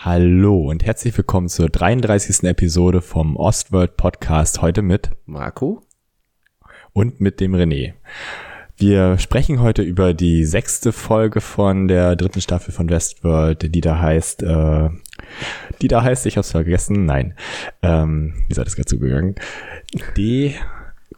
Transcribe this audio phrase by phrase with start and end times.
[0.00, 2.44] Hallo und herzlich willkommen zur 33.
[2.44, 4.60] Episode vom Ostworld Podcast.
[4.60, 5.80] Heute mit Marco
[6.92, 7.94] und mit dem René.
[8.76, 13.98] Wir sprechen heute über die sechste Folge von der dritten Staffel von Westworld, die da
[13.98, 14.90] heißt, äh,
[15.80, 17.32] die da heißt, ich hab's vergessen, nein,
[17.80, 19.34] ähm, wie seid das gerade zugegangen?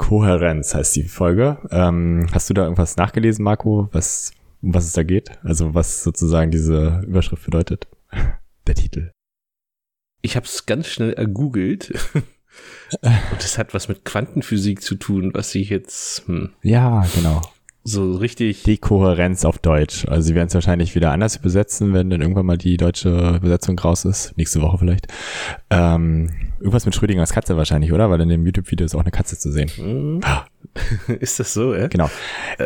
[0.01, 1.59] Kohärenz heißt die Folge.
[1.71, 4.33] Ähm, hast du da irgendwas nachgelesen, Marco, was,
[4.63, 5.39] um was es da geht?
[5.45, 7.87] Also was sozusagen diese Überschrift bedeutet?
[8.67, 9.13] Der Titel.
[10.23, 11.93] Ich habe es ganz schnell ergoogelt.
[13.03, 16.27] Und es hat was mit Quantenphysik zu tun, was ich jetzt.
[16.27, 17.43] Hm, Ja, genau.
[17.85, 18.63] So richtig.
[18.65, 20.07] Dekohärenz auf Deutsch.
[20.07, 23.79] Also sie werden es wahrscheinlich wieder anders übersetzen, wenn dann irgendwann mal die deutsche Übersetzung
[23.79, 24.37] raus ist.
[24.37, 25.09] Nächste Woche vielleicht.
[25.71, 28.11] Ähm, irgendwas mit Schrödingers Katze wahrscheinlich, oder?
[28.11, 29.71] Weil in dem YouTube-Video ist auch eine Katze zu sehen.
[29.77, 30.21] Hm,
[31.21, 31.89] ist das so, ja?
[31.89, 32.09] Genau.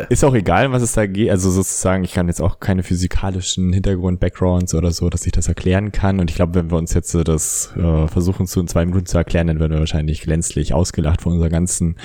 [0.09, 1.29] Ist auch egal, was es da geht.
[1.29, 5.91] Also sozusagen, ich kann jetzt auch keine physikalischen Hintergrund-Backgrounds oder so, dass ich das erklären
[5.91, 6.19] kann.
[6.19, 9.05] Und ich glaube, wenn wir uns jetzt äh, das äh, versuchen zu in zwei Minuten
[9.05, 11.95] zu erklären, dann werden wir wahrscheinlich glänzlich ausgelacht von unseren ganzen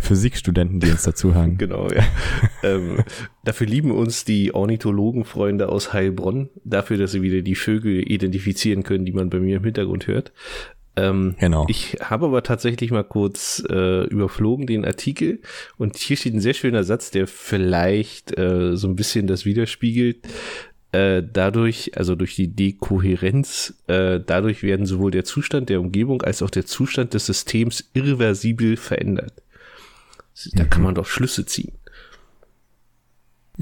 [0.00, 1.58] Physikstudenten, die uns dazuhören.
[1.68, 2.04] Genau, ja.
[2.62, 3.02] ähm,
[3.44, 9.04] dafür lieben uns die Ornithologenfreunde aus Heilbronn, dafür, dass sie wieder die Vögel identifizieren können,
[9.04, 10.32] die man bei mir im Hintergrund hört.
[10.98, 11.66] Ähm, Genau.
[11.68, 15.40] Ich habe aber tatsächlich mal kurz äh, überflogen den Artikel
[15.76, 20.26] und hier steht ein sehr schöner Satz, der vielleicht äh, so ein bisschen das widerspiegelt.
[20.90, 26.42] Äh, dadurch, also durch die Dekohärenz, äh, dadurch werden sowohl der Zustand der Umgebung als
[26.42, 29.34] auch der Zustand des Systems irreversibel verändert.
[30.54, 31.72] Da kann man doch Schlüsse ziehen.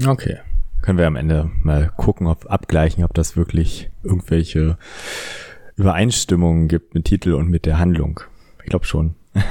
[0.05, 0.37] Okay.
[0.81, 4.77] Können wir am Ende mal gucken, ob abgleichen, ob das wirklich irgendwelche
[5.77, 8.19] Übereinstimmungen gibt mit Titel und mit der Handlung.
[8.63, 9.15] Ich glaube schon.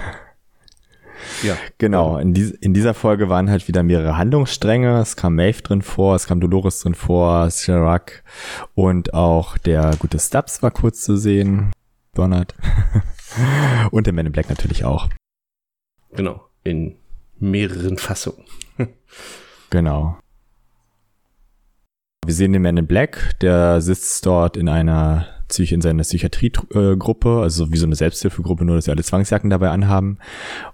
[1.42, 5.00] Ja, Genau, in, dies, in dieser Folge waren halt wieder mehrere Handlungsstränge.
[5.00, 8.22] Es kam Maeve drin vor, es kam Dolores drin vor, Chirac
[8.74, 11.72] und auch der gute Stubbs war kurz zu sehen.
[12.12, 12.54] Bernard.
[13.90, 15.08] und der Man in Black natürlich auch.
[16.12, 16.44] genau.
[16.64, 16.96] In
[17.38, 18.44] mehreren Fassungen.
[19.70, 20.18] Genau.
[22.24, 27.40] Wir sehen den Man in Black, der sitzt dort in einer Psych in seiner Psychiatriegruppe,
[27.40, 30.18] also wie so eine Selbsthilfegruppe, nur dass sie alle Zwangsjacken dabei anhaben.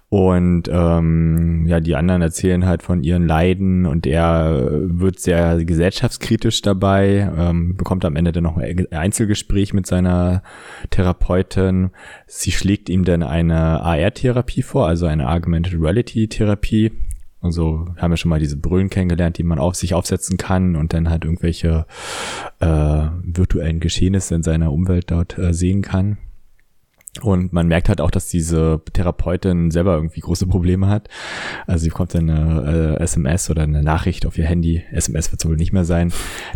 [0.09, 6.61] Und ähm, ja, die anderen erzählen halt von ihren Leiden und er wird sehr gesellschaftskritisch
[6.61, 10.43] dabei, ähm, bekommt am Ende dann noch ein Einzelgespräch mit seiner
[10.91, 11.91] Therapeutin.
[12.27, 16.91] Sie schlägt ihm dann eine AR-Therapie vor, also eine Augmented Reality-Therapie.
[17.43, 20.75] Also wir haben ja schon mal diese Brüllen kennengelernt, die man auf sich aufsetzen kann
[20.75, 21.85] und dann halt irgendwelche
[22.59, 22.67] äh,
[23.21, 26.17] virtuellen Geschehnisse in seiner Umwelt dort äh, sehen kann.
[27.21, 31.09] Und man merkt halt auch, dass diese Therapeutin selber irgendwie große Probleme hat.
[31.67, 35.43] Also sie bekommt dann eine äh, SMS oder eine Nachricht auf ihr Handy, SMS wird
[35.43, 36.11] es wohl nicht mehr sein,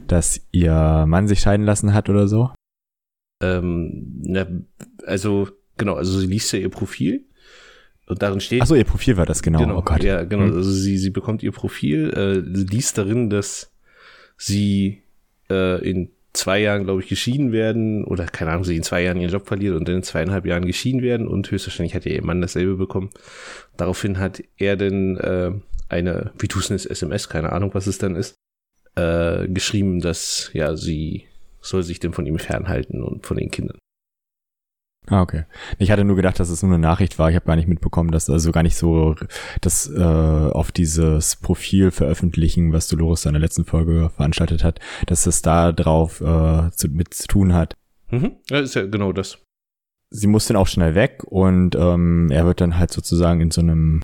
[0.08, 2.50] dass ihr Mann sich scheiden lassen hat oder so.
[3.44, 4.48] Ähm, na,
[5.06, 7.26] also, genau, also sie liest ja ihr Profil
[8.08, 8.62] und darin steht.
[8.62, 9.60] Achso, ihr Profil war das, genau.
[9.60, 10.04] genau oh Gott.
[10.04, 10.46] Ja, genau.
[10.46, 10.56] Hm.
[10.56, 13.72] Also sie, sie bekommt ihr Profil, äh, liest darin, dass
[14.38, 15.04] sie
[15.50, 19.20] äh, in zwei Jahren, glaube ich, geschieden werden oder keine Ahnung, sie in zwei Jahren
[19.20, 22.24] ihren Job verliert und dann in zweieinhalb Jahren geschieden werden und höchstwahrscheinlich hat ja ihr
[22.24, 23.10] Mann dasselbe bekommen.
[23.76, 25.52] Daraufhin hat er dann äh,
[25.90, 28.36] eine, wie tust du es, SMS, keine Ahnung, was es dann ist,
[28.96, 31.26] äh, geschrieben, dass ja sie
[31.60, 33.78] soll sich denn von ihm fernhalten und von den Kindern.
[35.10, 35.46] Ah, okay.
[35.78, 37.30] Ich hatte nur gedacht, dass es nur eine Nachricht war.
[37.30, 39.16] Ich habe gar nicht mitbekommen, dass also gar nicht so
[39.62, 45.26] das äh, auf dieses Profil veröffentlichen, was Dolores in der letzten Folge veranstaltet hat, dass
[45.26, 47.76] es da drauf äh, zu, mit zu tun hat.
[48.12, 48.34] Mhm.
[48.50, 49.40] Ja, ist ja genau das.
[50.10, 53.62] Sie muss dann auch schnell weg und ähm, er wird dann halt sozusagen in so
[53.62, 54.02] einem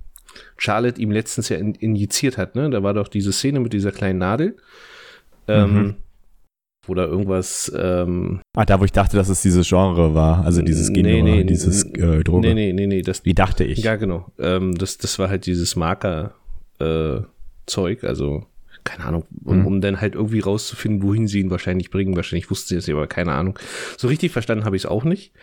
[0.58, 2.56] Charlotte ihm letztens ja in, injiziert hat.
[2.56, 2.70] Ne?
[2.70, 4.58] Da war doch diese Szene mit dieser kleinen Nadel.
[5.48, 5.96] Ähm, mhm.
[6.88, 7.72] Wo da irgendwas.
[7.78, 10.46] Ähm, ah, da, wo ich dachte, dass es dieses Genre war.
[10.46, 12.48] Also dieses Gen nee, nee, dieses äh, Droge.
[12.48, 13.02] Nee, nee, nee, nee.
[13.02, 13.80] Das, Wie dachte ich?
[13.80, 14.28] Ja, genau.
[14.40, 18.04] Ähm, das, das war halt dieses Marker-Zeug.
[18.04, 18.46] Äh, also
[18.88, 19.68] keine Ahnung, um, mhm.
[19.68, 22.16] um dann halt irgendwie rauszufinden, wohin sie ihn wahrscheinlich bringen.
[22.16, 23.60] Wahrscheinlich wusste sie es ja, aber keine Ahnung.
[23.98, 25.34] So richtig verstanden habe ich es auch nicht.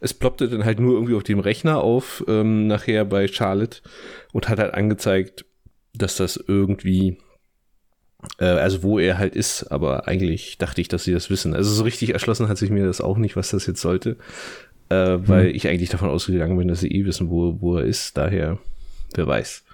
[0.00, 3.80] Es ploppte dann halt nur irgendwie auf dem Rechner auf, ähm, nachher bei Charlotte
[4.32, 5.46] und hat halt angezeigt,
[5.94, 7.16] dass das irgendwie,
[8.44, 11.54] also wo er halt ist, aber eigentlich dachte ich, dass sie das wissen.
[11.54, 14.16] Also so richtig erschlossen hat sich mir das auch nicht, was das jetzt sollte,
[14.88, 15.54] äh, weil mhm.
[15.54, 18.16] ich eigentlich davon ausgegangen bin, dass sie eh wissen, wo, wo er ist.
[18.16, 18.58] Daher,
[19.14, 19.64] wer weiß.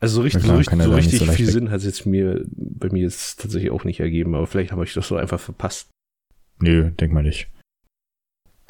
[0.00, 1.52] Also so richtig, klar, so richtig, so richtig so viel weg.
[1.52, 4.84] Sinn hat es jetzt mir bei mir jetzt tatsächlich auch nicht ergeben, aber vielleicht habe
[4.84, 5.88] ich das so einfach verpasst.
[6.60, 7.48] Nö, denk mal nicht.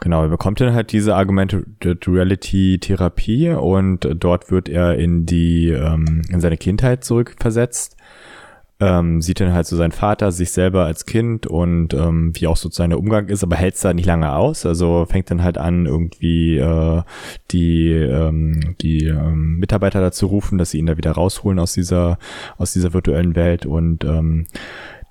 [0.01, 5.71] Genau, er bekommt dann halt diese Augmented Reality Therapie und dort wird er in die,
[5.71, 7.98] ähm, in seine Kindheit zurückversetzt
[8.81, 12.57] ähm, sieht dann halt so seinen Vater, sich selber als Kind und ähm, wie auch
[12.57, 14.65] so sein Umgang ist, aber hält es da nicht lange aus.
[14.67, 17.03] Also fängt dann halt an, irgendwie äh,
[17.51, 22.19] die, ähm, die ähm, Mitarbeiter dazu rufen, dass sie ihn da wieder rausholen aus dieser,
[22.57, 24.47] aus dieser virtuellen Welt und ähm,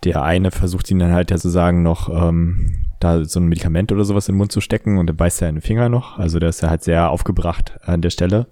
[0.03, 4.05] der eine versucht ihn dann halt ja sozusagen noch ähm, da so ein Medikament oder
[4.05, 6.17] sowas in den Mund zu stecken und der beißt in den Finger noch.
[6.17, 8.47] Also der ist ja halt sehr aufgebracht an der Stelle.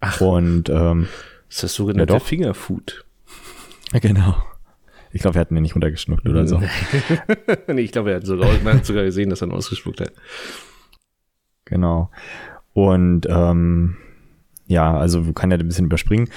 [0.00, 0.20] Ach.
[0.20, 1.08] Und ähm,
[1.48, 3.04] ist das sogenannte ja, Fingerfood.
[4.00, 4.36] Genau.
[5.12, 6.62] Ich glaube, er hat mir nicht runtergeschnuckt oder so.
[7.66, 10.12] nee, ich glaube, er hat sogar, man hat sogar gesehen, dass er ihn ausgespuckt hat.
[11.66, 12.10] Genau.
[12.72, 13.96] Und ähm,
[14.66, 16.30] ja, also kann er ein bisschen überspringen.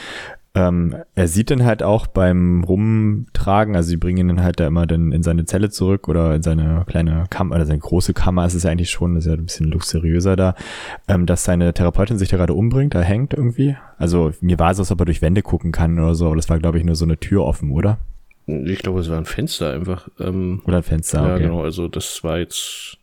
[0.55, 4.67] Ähm, er sieht dann halt auch beim Rumtragen, also sie bringen ihn dann halt da
[4.67, 8.45] immer dann in seine Zelle zurück oder in seine kleine Kammer oder seine große Kammer
[8.45, 10.55] ist es ja eigentlich schon, das ist ja ein bisschen luxuriöser da,
[11.09, 13.75] ähm, dass seine Therapeutin sich da gerade umbringt, da hängt irgendwie.
[13.97, 16.49] Also mir war es, als ob er durch Wände gucken kann oder so, aber das
[16.49, 17.97] war glaube ich nur so eine Tür offen, oder?
[18.47, 20.07] Ich glaube, es war ein Fenster einfach.
[20.19, 21.43] Ähm, oder ein Fenster, Ja, okay.
[21.43, 22.97] genau, also das war jetzt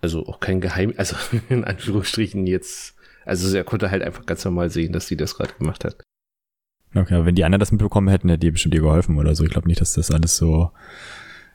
[0.00, 1.16] also auch kein Geheim, also
[1.50, 2.94] in Anführungsstrichen jetzt,
[3.26, 5.96] also er konnte halt einfach ganz normal sehen, dass sie das gerade gemacht hat.
[6.94, 9.44] Okay, wenn die anderen das mitbekommen hätten, hätte die bestimmt ihr geholfen oder so.
[9.44, 10.70] Ich glaube nicht, dass das alles so.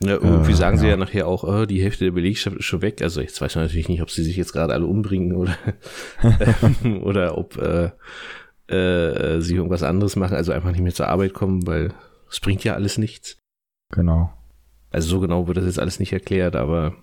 [0.01, 0.81] Ja, irgendwie äh, sagen ja.
[0.81, 3.01] sie ja nachher auch, oh, die Hälfte der Belegschaft ist schon weg.
[3.01, 5.55] Also jetzt weiß man natürlich nicht, ob sie sich jetzt gerade alle umbringen oder
[7.01, 7.91] oder ob äh,
[8.69, 11.93] äh, sie irgendwas anderes machen, also einfach nicht mehr zur Arbeit kommen, weil
[12.29, 13.37] es bringt ja alles nichts.
[13.91, 14.31] Genau.
[14.91, 16.95] Also so genau wird das jetzt alles nicht erklärt, aber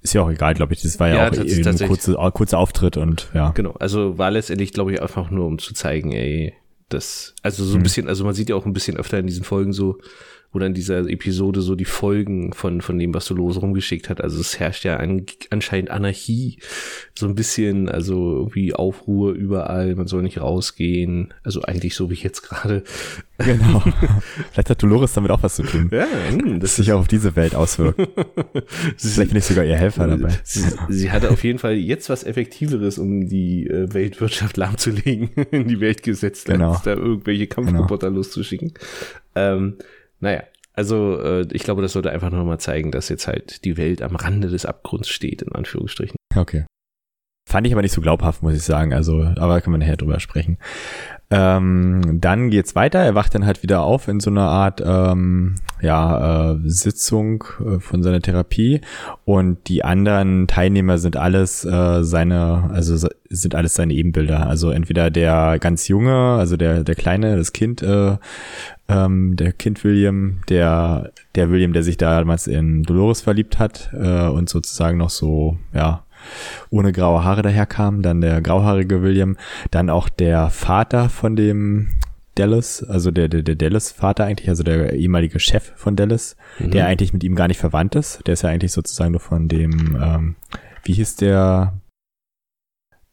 [0.00, 0.82] ist ja auch egal, glaube ich.
[0.82, 3.50] Das war ja, ja auch ein kurzer, kurzer Auftritt und ja.
[3.50, 6.54] Genau, also war letztendlich, glaube ich, einfach nur, um zu zeigen, ey,
[6.88, 7.82] das, also so ein hm.
[7.82, 9.98] bisschen, also man sieht ja auch ein bisschen öfter in diesen Folgen so,
[10.52, 14.22] oder in dieser Episode so die Folgen von, von dem, was so los rumgeschickt hat.
[14.22, 16.58] Also es herrscht ja an, anscheinend Anarchie,
[17.14, 21.34] so ein bisschen, also irgendwie Aufruhr überall, man soll nicht rausgehen.
[21.42, 22.82] Also eigentlich so wie jetzt gerade.
[23.36, 23.80] Genau.
[24.52, 25.90] Vielleicht hat Dolores damit auch was zu tun.
[25.92, 28.00] Ja, mh, hm, das sich auch auf diese Welt auswirkt.
[28.96, 30.32] Vielleicht bin ich sogar ihr Helfer dabei.
[30.44, 35.68] Sie, sie hatte auf jeden Fall jetzt was Effektiveres, um die äh, Weltwirtschaft lahmzulegen, in
[35.68, 36.72] die Welt gesetzt, genau.
[36.72, 38.18] als da irgendwelche Kampfroboter genau.
[38.18, 38.72] loszuschicken.
[39.34, 39.76] Ähm,
[40.20, 43.76] naja, also äh, ich glaube, das sollte einfach nur mal zeigen, dass jetzt halt die
[43.76, 46.16] Welt am Rande des Abgrunds steht, in Anführungsstrichen.
[46.36, 46.66] Okay.
[47.48, 48.92] Fand ich aber nicht so glaubhaft, muss ich sagen.
[48.92, 50.58] Also, aber kann man nachher drüber sprechen.
[51.30, 53.00] Ähm, dann geht's weiter.
[53.00, 57.80] Er wacht dann halt wieder auf in so einer Art ähm, ja, äh, Sitzung äh,
[57.80, 58.80] von seiner Therapie
[59.26, 64.46] und die anderen Teilnehmer sind alles äh, seine, also sind alles seine Ebenbilder.
[64.46, 68.16] Also entweder der ganz junge, also der der kleine, das Kind, äh,
[68.88, 74.28] ähm, der Kind William, der der William, der sich damals in Dolores verliebt hat äh,
[74.28, 76.04] und sozusagen noch so ja
[76.70, 79.36] ohne graue Haare daherkam, dann der grauhaarige William,
[79.70, 81.88] dann auch der Vater von dem
[82.34, 86.70] Dallas, also der, der, der Dallas-Vater eigentlich, also der ehemalige Chef von Dallas, mhm.
[86.70, 88.26] der eigentlich mit ihm gar nicht verwandt ist.
[88.26, 90.36] Der ist ja eigentlich sozusagen nur von dem, ähm,
[90.84, 91.80] wie hieß der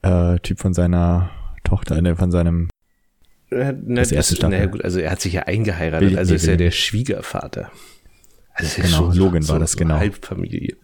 [0.03, 1.31] äh, Typ von seiner
[1.63, 2.69] Tochter, ne, von seinem
[3.49, 6.33] äh, na, das erste das, na gut, also er hat sich ja eingeheiratet, Will, also
[6.33, 7.71] nee, ist er der Schwiegervater.
[8.53, 9.95] Also genau, Logan war so, das, genau.
[9.95, 10.77] Halbfamilie.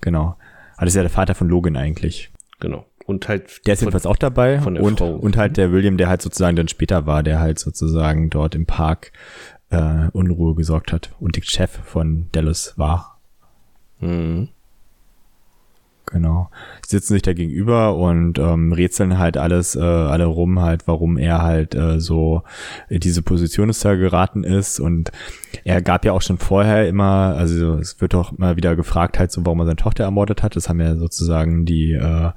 [0.00, 0.36] Genau.
[0.82, 2.32] Aber das ist ja der Vater von Logan eigentlich.
[2.58, 2.84] Genau.
[3.06, 3.64] Und halt.
[3.68, 4.58] Der ist jedenfalls auch dabei.
[4.58, 5.14] von der und, Frau.
[5.14, 8.66] und halt der William, der halt sozusagen dann später war, der halt sozusagen dort im
[8.66, 9.12] Park
[9.70, 13.20] äh, Unruhe gesorgt hat und der Chef von Dallas war.
[14.00, 14.48] Mhm.
[16.12, 16.50] Genau.
[16.86, 21.40] Sitzen sich da gegenüber und ähm, rätseln halt alles, äh, alle rum halt, warum er
[21.40, 22.42] halt äh, so
[22.90, 24.78] in diese Position ist da geraten ist.
[24.78, 25.10] Und
[25.64, 29.32] er gab ja auch schon vorher immer, also es wird auch immer wieder gefragt halt
[29.32, 30.54] so, warum er seine Tochter ermordet hat.
[30.54, 32.30] Das haben ja sozusagen die äh,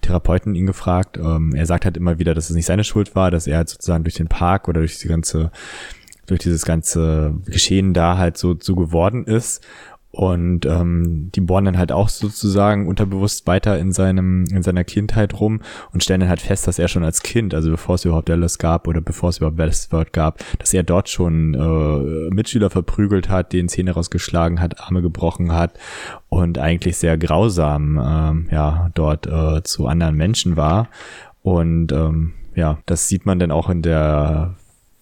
[0.00, 1.18] Therapeuten ihn gefragt.
[1.18, 3.68] Ähm, er sagt halt immer wieder, dass es nicht seine Schuld war, dass er halt
[3.68, 5.50] sozusagen durch den Park oder durch die ganze
[6.26, 9.66] durch dieses ganze Geschehen da halt so, so geworden ist.
[10.10, 15.38] Und ähm, die bohren dann halt auch sozusagen unterbewusst weiter in seinem in seiner Kindheit
[15.38, 15.60] rum
[15.92, 18.58] und stellen dann halt fest, dass er schon als Kind, also bevor es überhaupt Dallas
[18.58, 23.52] gab oder bevor es überhaupt Westworld gab, dass er dort schon äh, Mitschüler verprügelt hat,
[23.52, 25.78] denen Zähne rausgeschlagen hat, Arme gebrochen hat
[26.30, 30.88] und eigentlich sehr grausam ähm, ja dort äh, zu anderen Menschen war.
[31.42, 34.54] Und ähm, ja, das sieht man dann auch in der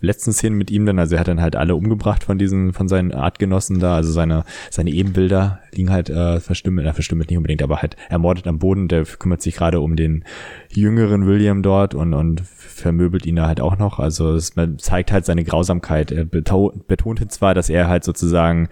[0.06, 2.88] letzten Szenen mit ihm dann, also er hat dann halt alle umgebracht von diesen, von
[2.88, 7.62] seinen Artgenossen da, also seine, seine Ebenbilder liegen halt äh, verstümmelt, äh, verstümmelt nicht unbedingt,
[7.62, 10.24] aber halt ermordet am Boden, der kümmert sich gerade um den
[10.70, 15.12] jüngeren William dort und, und vermöbelt ihn da halt auch noch, also es man zeigt
[15.12, 18.68] halt seine Grausamkeit, er betont, betont zwar, dass er halt sozusagen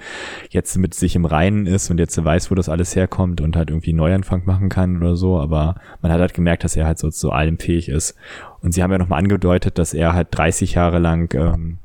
[0.51, 3.71] jetzt mit sich im Reinen ist und jetzt weiß, wo das alles herkommt und halt
[3.71, 7.11] irgendwie Neuanfang machen kann oder so, aber man hat halt gemerkt, dass er halt so
[7.11, 8.15] zu allem fähig ist
[8.65, 11.77] und sie haben ja nochmal angedeutet, dass er halt 30 Jahre lang ähm,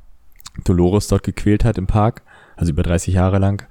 [0.63, 2.23] Dolores dort gequält hat im Park,
[2.55, 3.67] also über 30 Jahre lang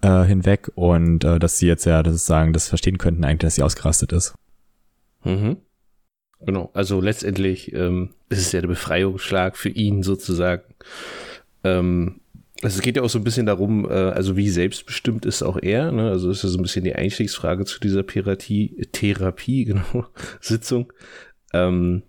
[0.00, 0.70] äh, hinweg.
[0.76, 4.12] Und äh, dass sie jetzt ja, das sagen, das verstehen könnten eigentlich, dass sie ausgerastet
[4.12, 4.36] ist.
[5.24, 5.56] Mhm.
[6.38, 10.62] Genau, also letztendlich ähm, ist es ja der Befreiungsschlag für ihn sozusagen.
[11.64, 12.20] Ähm,
[12.62, 15.58] also es geht ja auch so ein bisschen darum, äh, also wie selbstbestimmt ist auch
[15.60, 15.90] er.
[15.90, 16.10] Ne?
[16.10, 20.06] Also ist ja so ein bisschen die Einstiegsfrage zu dieser Piratie, Therapie, genau,
[20.40, 20.92] Sitzung.
[21.52, 22.04] Ähm,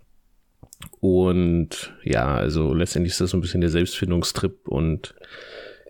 [0.99, 5.13] und ja, also letztendlich ist das so ein bisschen der Selbstfindungstrip und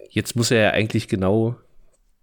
[0.09, 1.55] jetzt muss er ja eigentlich genau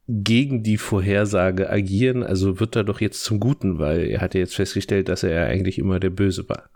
[0.07, 4.41] gegen die Vorhersage agieren, also wird er doch jetzt zum Guten, weil er hat ja
[4.41, 6.69] jetzt festgestellt, dass er ja eigentlich immer der Böse war.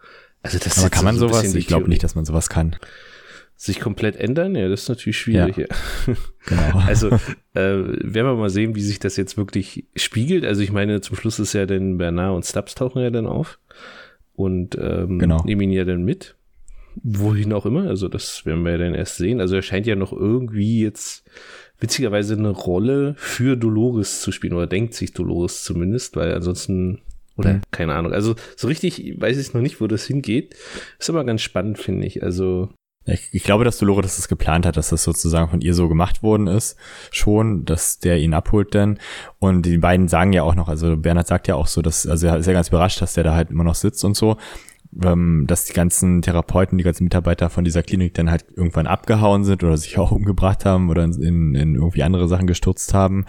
[0.43, 1.55] Also das Aber ist kann man so sowas?
[1.55, 2.77] Ich glaube nicht, dass man sowas kann.
[3.57, 4.55] Sich komplett ändern?
[4.55, 5.57] Ja, das ist natürlich schwierig.
[5.57, 5.67] Ja.
[6.47, 6.79] Genau.
[6.87, 7.19] Also äh,
[7.53, 10.47] werden wir mal sehen, wie sich das jetzt wirklich spiegelt.
[10.47, 13.59] Also ich meine, zum Schluss ist ja dann Bernard und Stubbs tauchen ja dann auf
[14.39, 15.43] und ähm, Genau.
[15.45, 16.37] nehmen ihn ja dann mit.
[17.03, 17.87] Wohin auch immer.
[17.89, 19.41] Also das werden wir ja dann erst sehen.
[19.41, 21.25] Also er scheint ja noch irgendwie jetzt
[21.81, 27.01] witzigerweise eine Rolle für Dolores zu spielen oder denkt sich Dolores zumindest, weil ansonsten
[27.37, 27.61] oder Mhm.
[27.71, 28.13] keine Ahnung.
[28.13, 30.57] Also so richtig weiß ich noch nicht, wo das hingeht.
[30.99, 32.23] Ist aber ganz spannend, finde ich.
[32.25, 32.69] Also
[33.09, 36.23] Ich, ich glaube, dass Dolores das geplant hat, dass das sozusagen von ihr so gemacht
[36.23, 36.77] worden ist,
[37.11, 38.99] schon, dass der ihn abholt dann.
[39.39, 42.27] Und die beiden sagen ja auch noch, also Bernhard sagt ja auch so, dass, also
[42.27, 44.37] er ist ja ganz überrascht, dass der da halt immer noch sitzt und so,
[45.03, 49.45] ähm, dass die ganzen Therapeuten, die ganzen Mitarbeiter von dieser Klinik dann halt irgendwann abgehauen
[49.45, 53.27] sind oder sich auch umgebracht haben oder in, in irgendwie andere Sachen gestürzt haben,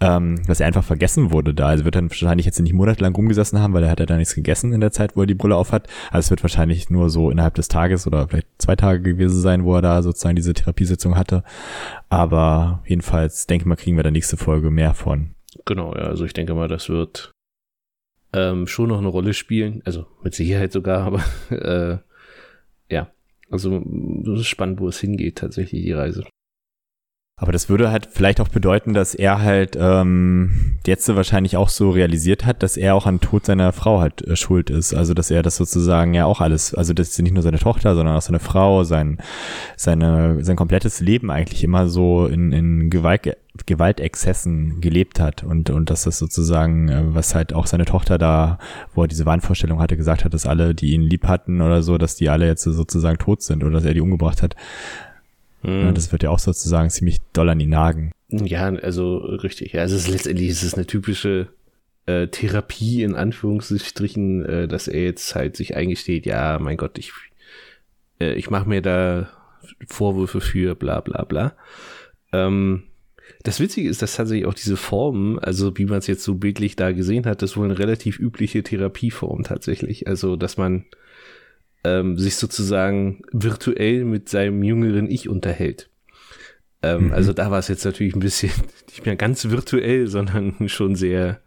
[0.00, 1.68] ähm, dass er einfach vergessen wurde da.
[1.68, 4.34] Also wird dann wahrscheinlich jetzt nicht monatelang rumgesessen haben, weil er hat ja da nichts
[4.34, 5.88] gegessen in der Zeit, wo er die Brille auf hat.
[6.10, 9.64] Also es wird wahrscheinlich nur so innerhalb des Tages oder vielleicht zwei Tage gewesen sein,
[9.64, 11.42] wo er da sozusagen diese Therapiesitzung hatte.
[12.08, 15.34] Aber jedenfalls denke mal, kriegen wir da nächste Folge mehr von.
[15.64, 17.32] Genau, ja, also ich denke mal, das wird
[18.32, 19.82] ähm, schon noch eine Rolle spielen.
[19.84, 21.98] Also mit Sicherheit sogar, aber äh,
[22.94, 23.10] ja,
[23.50, 23.82] also
[24.22, 26.24] es ist spannend, wo es hingeht, tatsächlich die Reise.
[27.40, 31.90] Aber das würde halt vielleicht auch bedeuten, dass er halt ähm, jetzt wahrscheinlich auch so
[31.90, 34.92] realisiert hat, dass er auch an Tod seiner Frau halt äh, schuld ist.
[34.92, 37.94] Also dass er das sozusagen ja auch alles, also das ist nicht nur seine Tochter,
[37.94, 39.18] sondern auch seine Frau, sein,
[39.76, 45.90] seine, sein komplettes Leben eigentlich immer so in, in Gewalt, Gewaltexzessen gelebt hat und, und
[45.90, 48.58] dass das sozusagen, äh, was halt auch seine Tochter da,
[48.94, 51.98] wo er diese Wahnvorstellung hatte, gesagt hat, dass alle, die ihn lieb hatten oder so,
[51.98, 54.56] dass die alle jetzt sozusagen tot sind oder dass er die umgebracht hat.
[55.62, 58.12] Ja, das wird ja auch sozusagen ziemlich doll an ihn nagen.
[58.28, 59.72] Ja, also richtig.
[59.72, 61.48] Ja, es ist letztendlich ist es eine typische
[62.06, 67.12] äh, Therapie in Anführungsstrichen, äh, dass er jetzt halt sich eingesteht, ja, mein Gott, ich
[68.20, 69.28] äh, ich mache mir da
[69.86, 71.54] Vorwürfe für, bla bla bla.
[72.32, 72.84] Ähm,
[73.42, 76.76] das Witzige ist, dass tatsächlich auch diese Formen, also wie man es jetzt so bildlich
[76.76, 80.06] da gesehen hat, das ist wohl eine relativ übliche Therapieform tatsächlich.
[80.06, 80.84] Also, dass man
[81.84, 85.90] ähm, sich sozusagen virtuell mit seinem jüngeren Ich unterhält.
[86.82, 87.12] Ähm, Mhm.
[87.12, 88.50] Also da war es jetzt natürlich ein bisschen
[88.88, 91.40] nicht mehr ganz virtuell, sondern schon sehr,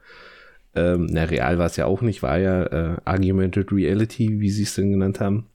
[0.76, 4.64] ähm, na real war es ja auch nicht, war ja äh, Argumented Reality, wie sie
[4.64, 5.48] es denn genannt haben.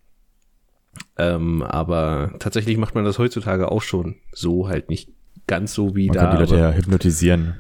[1.19, 5.11] Ähm, aber tatsächlich macht man das heutzutage auch schon so, halt nicht
[5.47, 6.23] ganz so wie Man da.
[6.23, 7.55] kann die Leute ja hypnotisieren.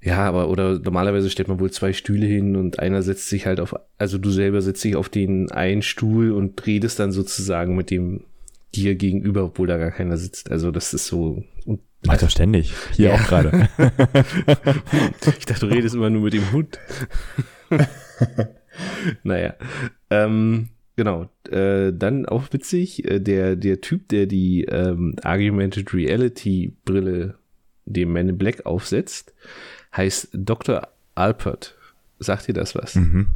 [0.00, 3.58] Ja, aber oder normalerweise stellt man wohl zwei Stühle hin und einer setzt sich halt
[3.58, 7.90] auf, also du selber setzt dich auf den einen Stuhl und redest dann sozusagen mit
[7.90, 8.24] dem
[8.74, 10.50] dir gegenüber, obwohl da gar keiner sitzt.
[10.50, 11.42] Also das ist so.
[11.64, 12.72] Und Macht er ständig.
[12.92, 13.14] Hier Ja.
[13.16, 13.68] auch gerade.
[15.38, 16.78] ich dachte, du redest immer nur mit dem Hund.
[19.24, 19.54] naja.
[20.10, 21.28] Ähm, genau.
[21.50, 27.34] Äh, dann auch witzig, äh, der, der Typ, der die ähm, Argumented Reality Brille
[27.84, 29.32] dem Man in Black aufsetzt,
[29.96, 30.88] heißt Dr.
[31.14, 31.76] Alpert.
[32.18, 32.94] Sagt dir das was?
[32.96, 33.28] mhm.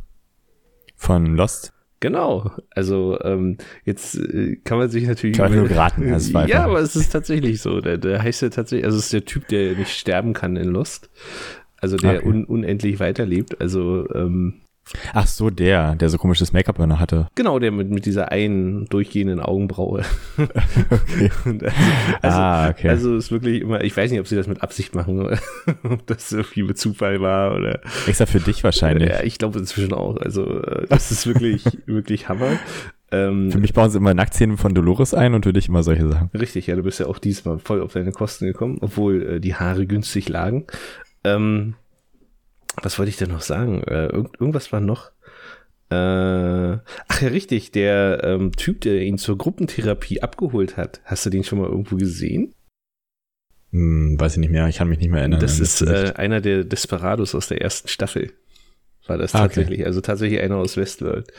[0.97, 1.73] Von Lost.
[2.01, 2.51] Genau.
[2.71, 5.37] Also ähm, jetzt äh, kann man sich natürlich.
[5.37, 6.11] Ich habe nur geraten.
[6.35, 7.81] War ja, aber es ist tatsächlich so.
[7.81, 10.69] Der, der heißt ja tatsächlich, also es ist der Typ, der nicht sterben kann in
[10.69, 11.11] Lost.
[11.77, 12.29] Also der Okay.
[12.29, 13.61] un, unendlich weiterlebt.
[13.61, 14.63] Also ähm,
[15.15, 17.29] Ach so, der, der so komisches Make-up noch hatte.
[17.35, 20.03] genau, der mit, mit dieser einen durchgehenden Augenbraue.
[20.37, 21.31] Okay.
[21.45, 21.67] Also,
[22.23, 22.89] also, ah, okay.
[22.89, 25.39] also ist wirklich immer, ich weiß nicht, ob sie das mit Absicht machen oder
[25.83, 29.09] ob das irgendwie mit Zufall war oder Extra für dich wahrscheinlich.
[29.09, 30.17] ja, ich glaube inzwischen auch.
[30.17, 32.59] Also äh, das ist wirklich, wirklich Hammer.
[33.11, 36.09] Ähm, Für mich bauen sie immer Nacktszenen von Dolores ein und für dich immer solche
[36.09, 36.31] Sachen.
[36.35, 39.55] Richtig, ja, du bist ja auch diesmal voll auf deine Kosten gekommen, obwohl äh, die
[39.55, 40.67] Haare günstig lagen.
[41.25, 41.75] Ähm,
[42.81, 43.83] was wollte ich denn noch sagen?
[43.85, 45.11] Äh, irgend, irgendwas war noch.
[45.91, 45.95] Äh,
[47.09, 51.01] ach ja, richtig, der ähm, Typ, der ihn zur Gruppentherapie abgeholt hat.
[51.05, 52.55] Hast du den schon mal irgendwo gesehen?
[53.73, 55.41] Hm, weiß ich nicht mehr, ich kann mich nicht mehr erinnern.
[55.41, 58.33] das ist äh, einer der Desperados aus der ersten Staffel.
[59.07, 59.49] War das Ah, okay.
[59.49, 59.85] tatsächlich.
[59.87, 61.33] Also tatsächlich einer aus Westworld.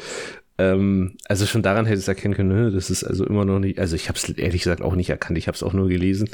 [0.57, 2.71] Ähm, also schon daran hätte ich es erkennen können, ne?
[2.71, 5.37] das ist also immer noch nicht, also ich habe es ehrlich gesagt auch nicht erkannt,
[5.39, 6.29] ich habe es auch nur gelesen.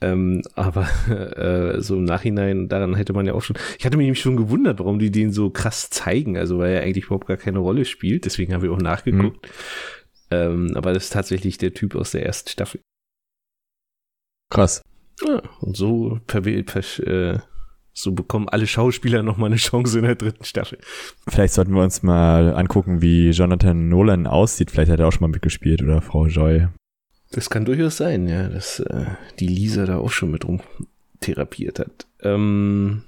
[0.00, 0.86] Ähm, aber
[1.76, 3.56] äh, so im Nachhinein, daran hätte man ja auch schon.
[3.78, 6.82] Ich hatte mich nämlich schon gewundert, warum die den so krass zeigen, also weil er
[6.82, 9.48] eigentlich überhaupt gar keine Rolle spielt, deswegen habe ich auch nachgeguckt.
[10.30, 12.80] Ähm, aber das ist tatsächlich der Typ aus der ersten Staffel.
[14.52, 14.82] krass.
[15.26, 17.38] Ja, und so, verwäh- versch- äh,
[17.94, 20.78] so bekommen alle Schauspieler nochmal eine Chance in der dritten Staffel.
[21.26, 24.70] Vielleicht sollten wir uns mal angucken, wie Jonathan Nolan aussieht.
[24.70, 26.68] Vielleicht hat er auch schon mal mitgespielt oder Frau Joy.
[27.36, 29.04] Das kann durchaus sein, ja, dass äh,
[29.38, 30.62] die Lisa da auch schon mit rum
[31.20, 32.06] therapiert hat.
[32.22, 33.02] Ähm,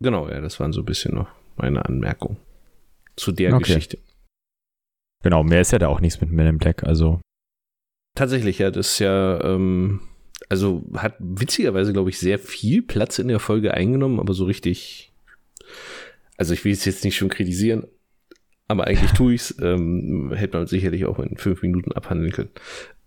[0.00, 2.38] genau, ja, das waren so ein bisschen noch meine Anmerkungen
[3.14, 3.62] zu der Okay.
[3.62, 3.98] Geschichte.
[5.22, 6.82] Genau, mehr ist ja da auch nichts mit Men in Black.
[6.82, 7.20] Also,
[8.16, 10.00] Tatsächlich, ja, das ist ja, ähm,
[10.48, 15.12] also hat witzigerweise, glaube ich, sehr viel Platz in der Folge eingenommen, aber so richtig,
[16.36, 17.86] also ich will es jetzt nicht schon kritisieren,
[18.66, 22.50] aber eigentlich tue ich es, ähm, hätte man sicherlich auch in fünf Minuten abhandeln können.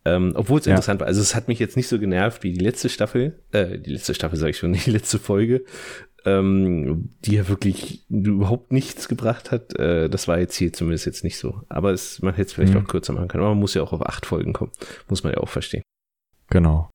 [0.05, 0.71] Ähm, Obwohl es Ja.
[0.71, 1.07] interessant war.
[1.07, 4.13] Also es hat mich jetzt nicht so genervt wie die letzte Staffel, äh, die letzte
[4.13, 5.65] Staffel sage ich schon, die letzte Folge,
[6.25, 9.77] ähm, die ja wirklich überhaupt nichts gebracht hat.
[9.77, 11.61] Äh, das war jetzt hier zumindest jetzt nicht so.
[11.69, 12.81] Aber es, man hätte es vielleicht Mhm.
[12.81, 13.43] auch kürzer machen können.
[13.43, 14.71] Aber man muss ja auch auf acht Folgen kommen.
[15.09, 15.83] Muss man ja auch verstehen.
[16.49, 16.89] genau.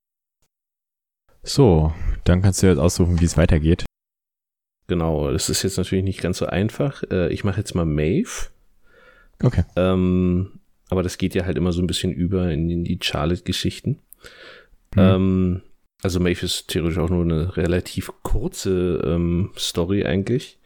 [1.46, 1.92] So,
[2.24, 3.84] dann kannst du jetzt aussuchen, wie es weitergeht.
[4.86, 7.02] Genau, das ist jetzt natürlich nicht ganz so einfach.
[7.10, 8.48] Äh, ich mache jetzt mal Maeve.
[9.42, 9.64] Okay.
[9.76, 10.60] Ähm,
[10.94, 13.98] aber das geht ja halt immer so ein bisschen über in, in die Charlotte-Geschichten.
[14.94, 15.00] Mhm.
[15.00, 15.62] Ähm,
[16.04, 20.60] also Maeve ist theoretisch auch nur eine relativ kurze ähm, Story eigentlich.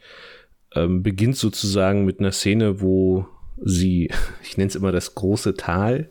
[0.75, 3.25] Ähm, beginnt sozusagen mit einer Szene, wo
[3.59, 4.11] sie,
[4.43, 6.09] ich nenne es immer das große Tal,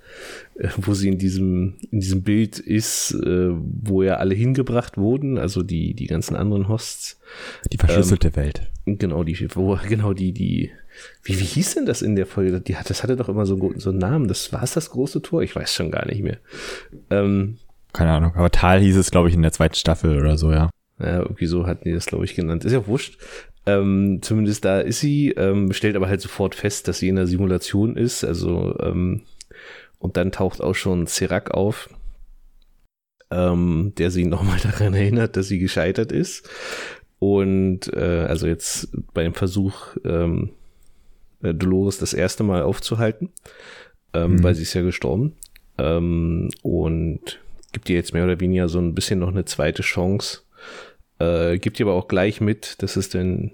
[0.57, 5.39] äh, wo sie in diesem, in diesem Bild ist, äh, wo ja alle hingebracht wurden,
[5.39, 7.21] also die, die ganzen anderen Hosts.
[7.73, 8.63] Die verschlüsselte Welt.
[8.85, 10.73] Genau, die, wo, genau, die, die,
[11.23, 12.61] wie, wie hieß denn das in der Folge?
[12.61, 14.29] Die hat, das hatte doch immer so einen, so einen Namen.
[14.29, 15.43] Das war es das große Tor?
[15.43, 16.39] Ich weiß schon gar nicht mehr.
[17.11, 17.59] Ähm,
[17.93, 18.33] Keine Ahnung.
[18.35, 20.71] Aber Tal hieß es, glaube ich, in der zweiten Staffel oder so, ja.
[20.99, 22.65] Ja, irgendwie so hatten die das, glaube ich, genannt.
[22.65, 23.19] Ist ja wurscht.
[23.67, 27.27] Ähm, zumindest da ist sie, ähm, stellt aber halt sofort fest, dass sie in der
[27.27, 28.25] Simulation ist.
[28.25, 29.23] Also, ähm,
[29.99, 31.89] und dann taucht auch schon Serac auf,
[33.31, 36.49] ähm, der sie nochmal daran erinnert, dass sie gescheitert ist.
[37.19, 40.58] Und äh, also jetzt bei dem Versuch, ähm, äh,
[41.43, 43.31] Dolores das erste Mal aufzuhalten,
[44.15, 44.43] ähm, Mhm.
[44.43, 45.37] weil sie ist ja gestorben.
[45.79, 47.41] Ähm, und
[47.73, 50.41] gibt ihr jetzt mehr oder weniger so ein bisschen noch eine zweite Chance.
[51.21, 53.53] Äh, gibt ihr aber auch gleich mit, dass es denn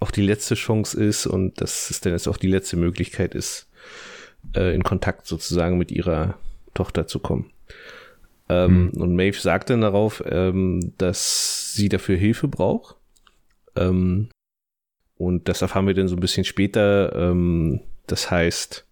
[0.00, 3.68] auch die letzte Chance ist und dass es denn jetzt auch die letzte Möglichkeit ist,
[4.54, 6.34] äh, in Kontakt sozusagen mit ihrer
[6.74, 7.50] Tochter zu kommen.
[8.48, 12.96] Ähm, Und Maeve sagt dann darauf, ähm, dass sie dafür Hilfe braucht.
[13.74, 14.28] Ähm,
[15.18, 17.14] und das erfahren wir dann so ein bisschen später.
[17.14, 18.86] Ähm, das heißt,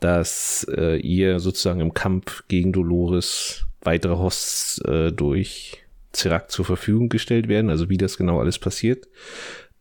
[0.00, 7.08] dass äh, ihr sozusagen im Kampf gegen Dolores weitere Hosts äh, durch Serac zur Verfügung
[7.08, 7.70] gestellt werden.
[7.70, 9.06] Also wie das genau alles passiert,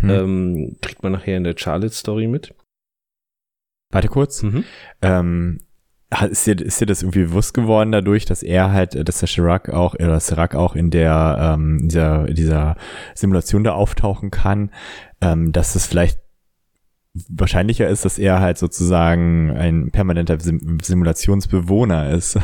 [0.02, 0.10] Hm.
[0.10, 2.54] ähm, kriegt man nachher in der Charlotte-Story mit.
[3.92, 4.44] Warte kurz.
[4.44, 4.64] Mhm.
[5.02, 5.60] Ähm,
[6.30, 9.70] ist dir, ist dir das irgendwie bewusst geworden dadurch, dass er halt, dass der Chirac
[9.70, 12.76] auch, oder Serac auch in der, ähm, dieser, dieser
[13.14, 14.72] Simulation da auftauchen kann,
[15.22, 16.20] ähm, dass es vielleicht
[17.28, 22.40] wahrscheinlicher ist, dass er halt sozusagen ein permanenter Sim Simulationsbewohner ist.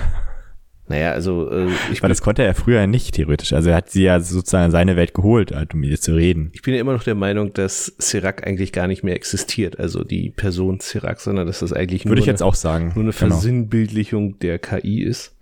[0.87, 3.53] Naja, also äh, ich Weil das konnte er früher nicht, theoretisch.
[3.53, 6.13] Also er hat sie ja sozusagen in seine Welt geholt, halt, um mit ihr zu
[6.13, 6.51] reden.
[6.53, 10.03] Ich bin ja immer noch der Meinung, dass Sirac eigentlich gar nicht mehr existiert, also
[10.03, 12.91] die Person Sirac, sondern dass das eigentlich Würde ich jetzt eine, auch sagen.
[12.93, 13.33] nur eine genau.
[13.33, 15.35] Versinnbildlichung der KI ist.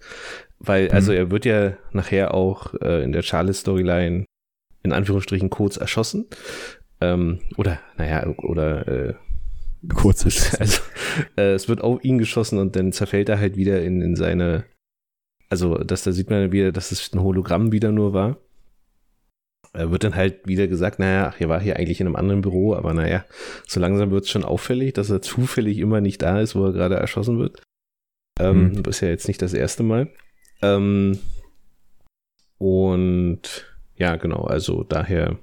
[0.60, 1.18] Weil, also mhm.
[1.18, 4.26] er wird ja nachher auch äh, in der Charles-Storyline
[4.84, 6.26] in Anführungsstrichen kurz erschossen.
[7.02, 9.14] Ähm, oder, naja, oder äh,
[9.94, 10.26] kurz
[10.60, 10.82] Also
[11.36, 14.64] äh, es wird auf ihn geschossen und dann zerfällt er halt wieder in, in seine
[15.54, 18.38] also das, da sieht man wieder, dass es ein Hologramm wieder nur war.
[19.72, 22.42] Er wird dann halt wieder gesagt, naja, ach, er war hier eigentlich in einem anderen
[22.42, 23.24] Büro, aber naja,
[23.68, 26.74] so langsam wird es schon auffällig, dass er zufällig immer nicht da ist, wo er
[26.74, 27.62] gerade erschossen wird.
[28.40, 28.82] Ähm, mhm.
[28.82, 30.10] Das ist ja jetzt nicht das erste Mal.
[30.64, 31.20] Ähm,
[32.58, 35.38] und ja, genau, also daher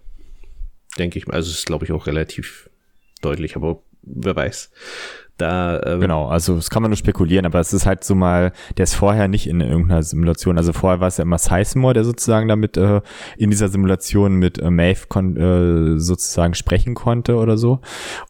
[0.98, 2.68] denke ich mal, also es ist glaube ich auch relativ
[3.22, 4.72] deutlich, aber wer weiß.
[5.40, 8.52] Da, ähm, genau, also das kann man nur spekulieren, aber es ist halt so mal,
[8.76, 10.58] der ist vorher nicht in irgendeiner Simulation.
[10.58, 13.00] Also vorher war es ja immer Sizemore, der sozusagen damit äh,
[13.38, 17.80] in dieser Simulation mit äh, Maeve äh, sozusagen sprechen konnte oder so.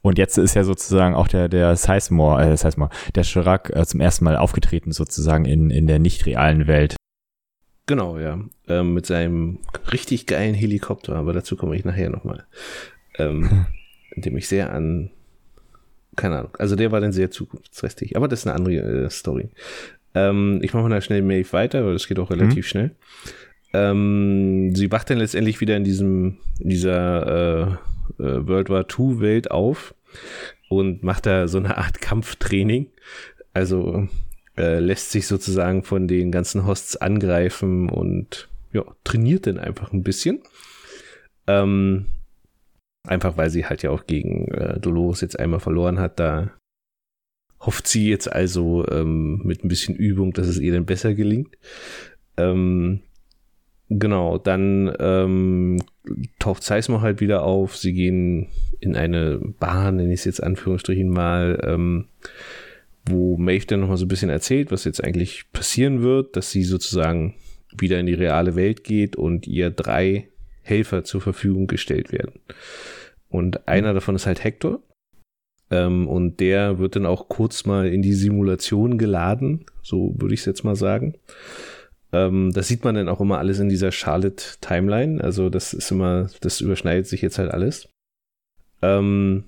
[0.03, 4.01] Und jetzt ist ja sozusagen auch der der Sizemore, äh, Sizemore, der Chirac äh, zum
[4.01, 6.94] ersten Mal aufgetreten sozusagen in in der nicht realen Welt.
[7.87, 9.59] Genau, ja, ähm, mit seinem
[9.90, 12.46] richtig geilen Helikopter, aber dazu komme ich nachher nochmal.
[13.18, 13.51] Ähm,
[14.14, 14.23] hm.
[14.23, 15.11] dem ich sehr an
[16.16, 16.57] keine Ahnung.
[16.59, 18.16] Also der war dann sehr zukunftsträchtig.
[18.16, 19.51] Aber das ist eine andere äh, Story.
[20.14, 22.68] Ähm, ich mache mal schnell Maeve weiter, weil das geht auch relativ mhm.
[22.68, 22.90] schnell.
[23.73, 27.79] Ähm, sie wacht dann letztendlich wieder in diesem, in dieser
[28.18, 29.94] äh, äh, World War II Welt auf
[30.68, 32.88] und macht da so eine Art Kampftraining.
[33.55, 34.09] Also
[34.57, 40.03] äh, lässt sich sozusagen von den ganzen Hosts angreifen und ja, trainiert dann einfach ein
[40.03, 40.40] bisschen.
[41.46, 42.07] Ähm,
[43.11, 46.20] Einfach weil sie halt ja auch gegen äh, Dolores jetzt einmal verloren hat.
[46.20, 46.53] Da
[47.59, 51.59] hofft sie jetzt also ähm, mit ein bisschen Übung, dass es ihr dann besser gelingt.
[52.37, 53.01] Ähm,
[53.88, 55.83] genau, dann ähm,
[56.38, 57.77] taucht Seismo halt wieder auf.
[57.77, 58.46] Sie gehen
[58.79, 62.07] in eine Bahn, nenne ich es jetzt Anführungsstrichen mal, ähm,
[63.07, 66.62] wo Maeve dann nochmal so ein bisschen erzählt, was jetzt eigentlich passieren wird, dass sie
[66.62, 67.35] sozusagen
[67.77, 70.29] wieder in die reale Welt geht und ihr drei
[70.62, 72.38] Helfer zur Verfügung gestellt werden.
[73.31, 74.83] Und einer davon ist halt Hector.
[75.71, 80.40] Ähm, und der wird dann auch kurz mal in die Simulation geladen, so würde ich
[80.40, 81.14] es jetzt mal sagen.
[82.12, 85.23] Ähm, das sieht man dann auch immer alles in dieser Charlotte Timeline.
[85.23, 87.88] Also das ist immer, das überschneidet sich jetzt halt alles.
[88.83, 89.45] Ähm,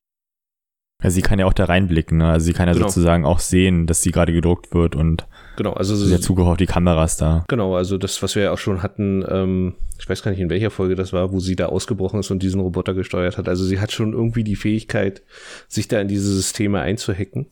[1.02, 2.30] ja, sie kann ja auch da reinblicken, ne?
[2.30, 2.88] Also sie kann ja genau.
[2.88, 6.66] sozusagen auch sehen, dass sie gerade gedruckt wird und genau, also der Zugriff auf die
[6.66, 7.44] Kameras da.
[7.48, 10.50] Genau, also das, was wir ja auch schon hatten, ähm, ich weiß gar nicht, in
[10.50, 13.48] welcher Folge das war, wo sie da ausgebrochen ist und diesen Roboter gesteuert hat.
[13.48, 15.22] Also sie hat schon irgendwie die Fähigkeit,
[15.68, 17.46] sich da in diese Systeme einzuhacken.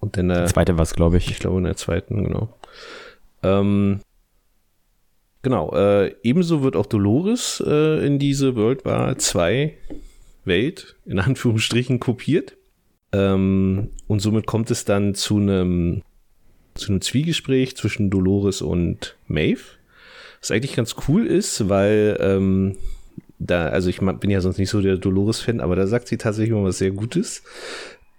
[0.00, 1.30] Und dann der zweite war es, glaube ich.
[1.30, 2.56] Ich glaube in der zweiten, genau.
[3.42, 4.00] Ähm,
[5.42, 9.74] genau, äh, ebenso wird auch Dolores äh, in diese World War 2
[10.44, 12.57] Welt in Anführungsstrichen kopiert.
[13.12, 16.02] Ähm, und somit kommt es dann zu einem,
[16.74, 19.62] zu einem Zwiegespräch zwischen Dolores und Maeve.
[20.40, 22.76] Was eigentlich ganz cool ist, weil ähm,
[23.38, 26.54] da, also ich bin ja sonst nicht so der Dolores-Fan, aber da sagt sie tatsächlich
[26.54, 27.42] mal was sehr Gutes.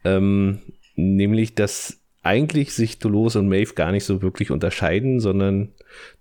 [0.04, 0.60] Ähm,
[0.96, 5.70] nämlich, dass eigentlich sich Dolores und Maeve gar nicht so wirklich unterscheiden, sondern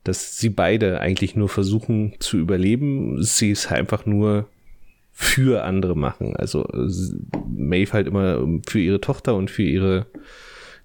[0.04, 3.22] dass sie beide eigentlich nur versuchen zu überleben.
[3.22, 4.48] Sie ist einfach nur
[5.20, 6.36] für andere machen.
[6.36, 6.64] Also
[7.48, 10.06] Maeve halt immer für ihre Tochter und für ihre,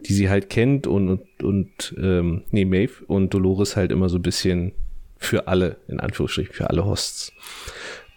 [0.08, 4.18] die sie halt kennt und, und, und ähm, nee, Maeve und Dolores halt immer so
[4.18, 4.72] ein bisschen
[5.18, 7.32] für alle, in Anführungsstrichen, für alle Hosts.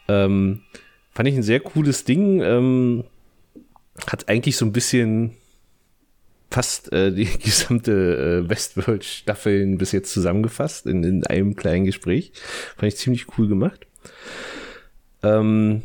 [0.09, 0.63] Ähm,
[1.13, 2.41] fand ich ein sehr cooles Ding.
[2.41, 3.05] Ähm,
[4.11, 5.33] hat eigentlich so ein bisschen
[6.51, 12.33] fast äh, die gesamte äh, Westworld-Staffeln bis jetzt zusammengefasst in, in einem kleinen Gespräch.
[12.79, 13.87] Fand ich ziemlich cool gemacht.
[15.23, 15.83] Ähm,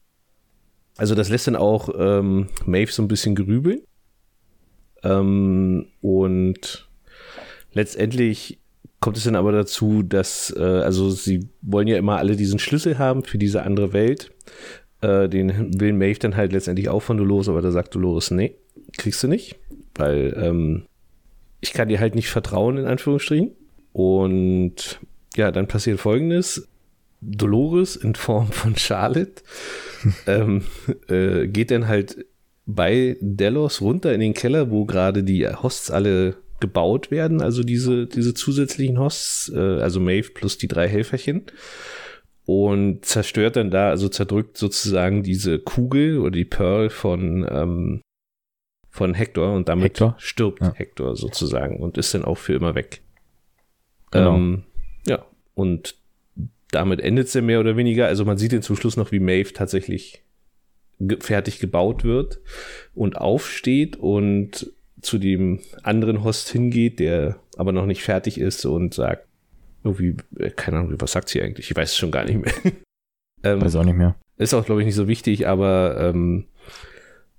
[0.98, 3.82] also das lässt dann auch ähm, Maeve so ein bisschen grübeln.
[5.04, 6.90] Ähm, und
[7.74, 8.60] letztendlich
[9.00, 13.00] kommt es dann aber dazu, dass, äh, also sie wollen ja immer alle diesen Schlüssel
[13.00, 14.32] haben für diese andere Welt.
[15.02, 18.56] Äh, den will Maeve dann halt letztendlich auch von Dolores, aber da sagt Dolores, nee,
[18.98, 19.56] kriegst du nicht,
[19.96, 20.86] weil ähm,
[21.62, 23.52] ich kann dir halt nicht vertrauen, in Anführungsstrichen.
[23.94, 25.00] Und
[25.36, 26.68] ja, dann passiert folgendes.
[27.22, 29.44] Dolores in Form von Charlotte
[30.28, 30.64] ähm,
[31.08, 32.26] äh, geht dann halt
[32.66, 38.06] bei Delos runter in den Keller, wo gerade die Hosts alle gebaut werden, also diese,
[38.06, 41.46] diese zusätzlichen Hosts, äh, also Maeve plus die drei Helferchen.
[42.46, 48.02] Und zerstört dann da, also zerdrückt sozusagen diese Kugel oder die Pearl von, ähm,
[48.90, 50.16] von Hector und damit Hector?
[50.18, 50.74] stirbt Ja.
[50.74, 53.02] Hector sozusagen und ist dann auch für immer weg.
[54.12, 54.36] Genau.
[54.36, 54.64] Ähm,
[55.08, 55.96] ja, und
[56.72, 58.08] damit endet es ja mehr oder weniger.
[58.08, 60.24] Also man sieht den zum Schluss noch, wie Maeve tatsächlich
[61.00, 62.40] ge fertig gebaut wird
[62.94, 68.94] und aufsteht und zu dem anderen Host hingeht, der aber noch nicht fertig ist und
[68.94, 69.28] sagt,
[69.84, 71.72] irgendwie, äh, keine Ahnung, was sagt sie eigentlich?
[71.72, 72.54] Ich weiß es schon gar nicht mehr.
[73.44, 74.16] ähm, Weiß auch nicht mehr.
[74.38, 76.46] ist auch, glaube ich, nicht so wichtig, aber ähm,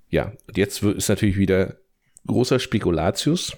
[0.09, 1.77] ja, und jetzt ist natürlich wieder
[2.27, 3.57] großer Spekulatius.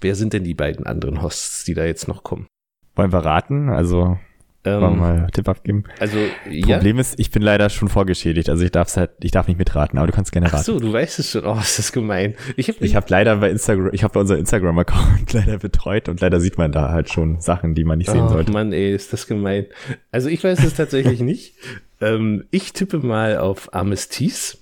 [0.00, 2.46] Wer sind denn die beiden anderen Hosts, die da jetzt noch kommen?
[2.94, 3.68] Wollen wir raten?
[3.68, 4.18] Also,
[4.66, 5.84] Ähm, mal Tipp abgeben?
[5.98, 6.16] also,
[6.50, 6.76] ja.
[6.76, 8.48] Problem ist, ich bin leider schon vorgeschädigt.
[8.48, 10.64] Also ich darf's halt, ich darf nicht mitraten, aber du kannst gerne Ach raten.
[10.64, 11.44] so, du weißt es schon.
[11.44, 12.34] Oh, ist das gemein.
[12.56, 16.40] Ich habe Ich habe leider bei Instagram, ich habe unser Instagram-Account leider betreut und leider
[16.40, 18.52] sieht man da halt schon Sachen, die man nicht sehen oh, sollte.
[18.52, 19.66] Mann, ey, ist das gemein.
[20.10, 21.54] Also ich weiß es tatsächlich nicht.
[22.00, 24.58] Ähm, ich tippe mal auf Armistice,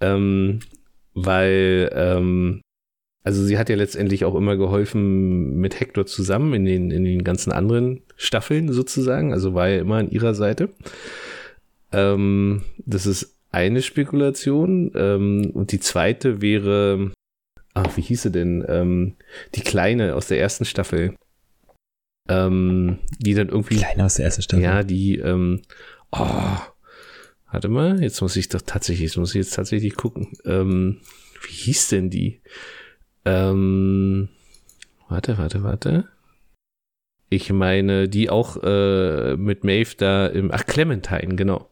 [0.00, 0.60] ähm,
[1.14, 2.60] weil ähm,
[3.22, 7.24] also sie hat ja letztendlich auch immer geholfen mit Hector zusammen in den in den
[7.24, 9.32] ganzen anderen Staffeln sozusagen.
[9.32, 10.70] Also war ja immer an ihrer Seite.
[11.92, 17.12] Ähm, das ist eine Spekulation ähm, und die zweite wäre,
[17.74, 18.64] ach wie hieß sie denn?
[18.68, 19.14] Ähm,
[19.54, 21.14] die kleine aus der ersten Staffel
[22.28, 24.62] ähm, die dann irgendwie, Kleiner aus der ersten Staffel.
[24.62, 25.60] ja, die, ähm,
[26.10, 26.56] oh,
[27.50, 30.28] warte mal, jetzt muss ich doch tatsächlich, jetzt muss ich jetzt tatsächlich gucken.
[30.44, 31.00] Ähm,
[31.42, 32.40] wie hieß denn die?
[35.08, 36.08] Warte, warte, warte.
[37.34, 41.68] Ich meine, die auch äh, mit Maeve da im, ach, Clementine, genau.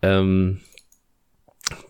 [0.00, 0.60] Ähm,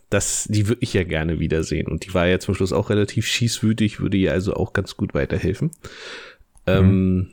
[0.09, 1.87] das, die würde ich ja gerne wiedersehen.
[1.87, 5.15] Und die war ja zum Schluss auch relativ schießwütig, würde ihr also auch ganz gut
[5.15, 5.71] weiterhelfen.
[6.67, 7.31] Ähm,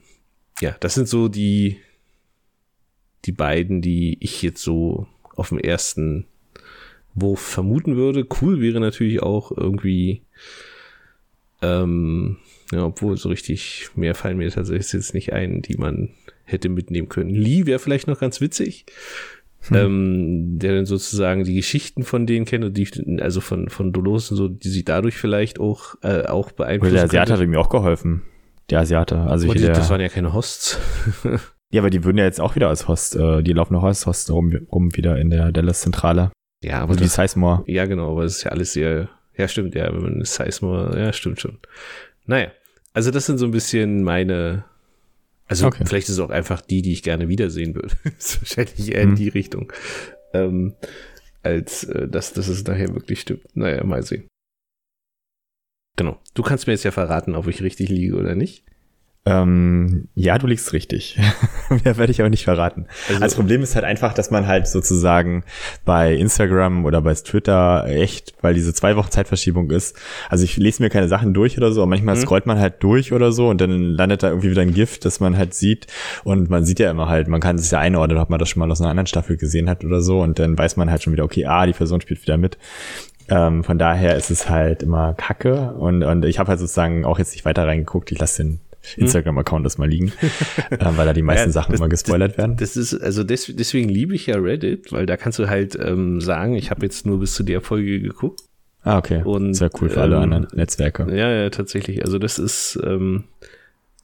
[0.62, 1.80] ja, das sind so die,
[3.26, 6.28] die beiden, die ich jetzt so auf dem ersten
[7.16, 8.28] Wurf vermuten würde.
[8.42, 10.22] Cool wäre natürlich auch irgendwie,
[11.64, 12.38] ähm,
[12.72, 16.10] ja, obwohl so richtig mehr fallen mir tatsächlich jetzt nicht ein, die man
[16.44, 17.30] hätte mitnehmen können.
[17.30, 18.86] Lee wäre vielleicht noch ganz witzig.
[19.70, 24.32] Ähm, der dann sozusagen die Geschichten von denen kennt und die, also von, von Dolores
[24.32, 27.44] und so, die sie dadurch vielleicht auch, äh, auch Oder beeinflussen der Asiate könnte.
[27.44, 28.22] hat mir auch geholfen.
[28.70, 29.20] Der Asiate.
[29.20, 30.80] Also ich, die, der, das waren ja keine Hosts.
[31.72, 34.06] ja, aber die würden ja jetzt auch wieder als Host, äh, die laufen noch als
[34.06, 36.32] Host rum, rum wieder in der Dallas-Zentrale.
[36.64, 37.64] Ja, aber Also wie das, Sizemore.
[37.68, 41.12] ja, genau, aber es ist ja alles sehr, ja, stimmt, ja, wenn man Sizemore, ja,
[41.12, 41.58] stimmt schon.
[42.26, 42.52] Naja,
[42.98, 44.66] also das sind so ein bisschen meine,
[45.46, 45.86] also Okay.
[45.86, 47.96] vielleicht ist es auch einfach die, die ich gerne wiedersehen würde.
[48.18, 49.16] ist wahrscheinlich eher in Mhm.
[49.16, 49.72] die Richtung,
[50.34, 50.74] ähm,
[51.44, 53.46] als äh, dass, dass es nachher wirklich stimmt.
[53.56, 54.28] Naja, mal sehen.
[55.96, 56.20] Genau.
[56.34, 58.64] Du kannst mir jetzt ja verraten, ob ich richtig liege oder nicht.
[59.30, 61.20] Ähm, ja, du liegst richtig.
[61.84, 62.86] Mehr werde ich aber nicht verraten.
[63.10, 65.44] Also- das Problem ist halt einfach, dass man halt sozusagen
[65.86, 69.98] bei Instagram oder bei Twitter echt, weil diese zwei Wochen Zeitverschiebung ist,
[70.30, 72.22] also ich lese mir keine Sachen durch oder so, aber manchmal Mhm.
[72.22, 75.20] scrollt man halt durch oder so und dann landet da irgendwie wieder ein Gift, das
[75.20, 75.88] man halt sieht
[76.24, 78.60] und man sieht ja immer halt, man kann es ja einordnen, ob man das schon
[78.62, 81.14] mal aus einer anderen Staffel gesehen hat oder so und dann weiß man halt schon
[81.14, 82.58] wieder, okay, ah, die Person spielt wieder mit.
[83.30, 87.20] Ähm, von daher ist es halt immer Kacke und, und ich habe halt sozusagen auch
[87.20, 88.60] jetzt nicht weiter reingeguckt, ich lasse den
[88.98, 90.12] Instagram-Account das mal liegen,
[90.70, 91.50] äh, weil da die meisten?
[91.50, 92.58] Ja, Sachen das- immer gespoilert werden.
[92.58, 96.22] Das ist, also des, deswegen liebe ich ja Reddit, weil da kannst du halt ähm,
[96.22, 98.42] sagen, ich habe jetzt nur bis zu der Folge geguckt.
[98.84, 99.22] Ah, okay.
[99.24, 101.08] Und, Sehr cool für alle ähm, anderen Netzwerke.
[101.10, 102.06] Ja, ja, tatsächlich.
[102.06, 103.26] Also das ist ähm,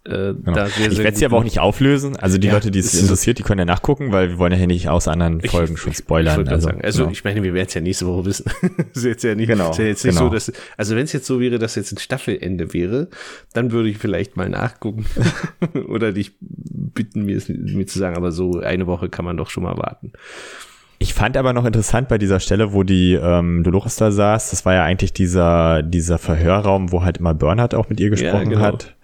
[0.05, 0.53] äh, Genau.
[0.53, 2.15] da sehr, ich sehr werde sie aber auch nicht auflösen.
[2.17, 4.57] Also die Ja, Leute, die es interessiert, die können ja nachgucken, weil wir wollen ja
[4.57, 6.35] hier nicht aus anderen Ich- Folgen schon Ich spoilern.
[6.37, 6.81] wollte gerade also, sagen.
[6.83, 7.11] Also genau.
[7.11, 8.45] ich meine, wir werden es ja nächste Woche wissen.
[8.93, 10.27] ist jetzt ja nicht, Genau, ist ja jetzt nicht genau.
[10.29, 13.07] so, dass, also wenn es jetzt so wäre, dass jetzt ein Staffelende wäre,
[13.53, 15.05] dann würde ich vielleicht mal nachgucken
[15.87, 19.49] oder dich bitten, mir, es- mir zu sagen, aber so eine Woche kann man doch
[19.49, 20.11] schon mal warten.
[20.99, 24.63] Ich fand aber noch interessant bei dieser Stelle, wo die ähm, Dolores da saß, das
[24.65, 28.61] war ja eigentlich dieser, dieser Verhörraum, wo halt immer Bernhard auch mit ihr gesprochen genau.
[28.61, 28.95] hat.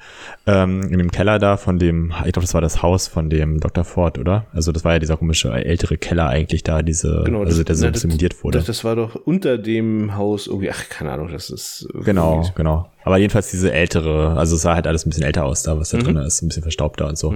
[0.51, 3.59] Ähm, in dem Keller da von dem, ich glaube, das war das Haus von dem
[3.59, 3.83] Dr.
[3.83, 4.47] Ford, oder?
[4.51, 7.88] Also das war ja dieser komische ältere Keller eigentlich da, diese, Genau, also der so
[7.93, 8.57] simuliert wurde.
[8.57, 12.89] Das, das war doch unter dem Haus irgendwie, ach, keine Ahnung, das ist Genau, genau.
[13.03, 15.89] Aber jedenfalls diese ältere, also es sah halt alles ein bisschen älter aus da, was
[15.89, 16.03] da Mhm.
[16.03, 17.33] drin ist, ein bisschen verstaubter und so.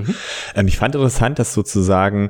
[0.55, 2.29] Ähm, ich fand interessant, dass sozusagen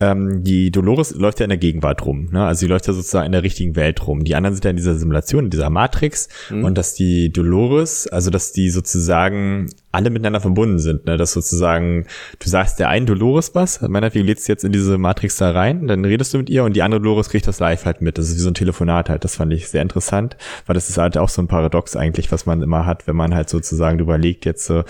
[0.00, 2.44] ähm, die Dolores läuft ja in der Gegenwart rum, ne?
[2.44, 4.24] Also sie läuft ja sozusagen in der richtigen Welt rum.
[4.24, 6.64] Die anderen sind ja in dieser Simulation, in dieser Matrix Mhm.
[6.64, 11.16] und dass die Dolores, also dass die sozusagen alle miteinander verbunden sind, ne?
[11.16, 12.06] Dass sozusagen,
[12.38, 15.86] du sagst der einen Dolores was, meinetwegen lädst du jetzt in diese Matrix da rein,
[15.86, 18.18] dann redest du mit ihr und die andere Dolores kriegt das live halt mit.
[18.18, 19.24] Das ist wie so ein Telefonat halt.
[19.24, 22.46] Das fand ich sehr interessant, weil das ist halt auch so ein Paradox eigentlich, was
[22.46, 24.84] man immer hat, wenn man halt sozusagen überlegt, jetzt, äh,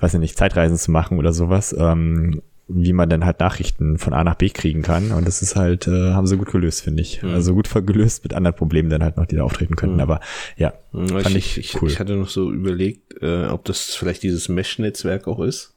[0.00, 1.74] weiß ich nicht, Zeitreisen zu machen oder sowas.
[1.78, 5.12] Ähm, wie man dann halt Nachrichten von A nach B kriegen kann.
[5.12, 7.22] Und das ist halt, äh, haben sie gut gelöst, finde ich.
[7.22, 7.30] Mhm.
[7.30, 9.96] Also gut gelöst mit anderen Problemen dann halt noch, die da auftreten könnten.
[9.96, 10.02] Mhm.
[10.02, 10.20] Aber
[10.56, 11.90] ja, mhm, fand ich, ich, cool.
[11.90, 15.74] Ich hatte noch so überlegt, äh, ob das vielleicht dieses Mesh-Netzwerk auch ist.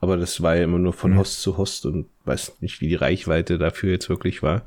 [0.00, 1.18] Aber das war ja immer nur von mhm.
[1.18, 4.62] Host zu Host und weiß nicht, wie die Reichweite dafür jetzt wirklich war.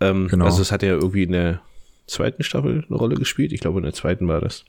[0.00, 0.44] Ähm, genau.
[0.44, 1.62] Also es hat ja irgendwie in der
[2.06, 3.52] zweiten Staffel eine Rolle gespielt.
[3.52, 4.64] Ich glaube, in der zweiten war das.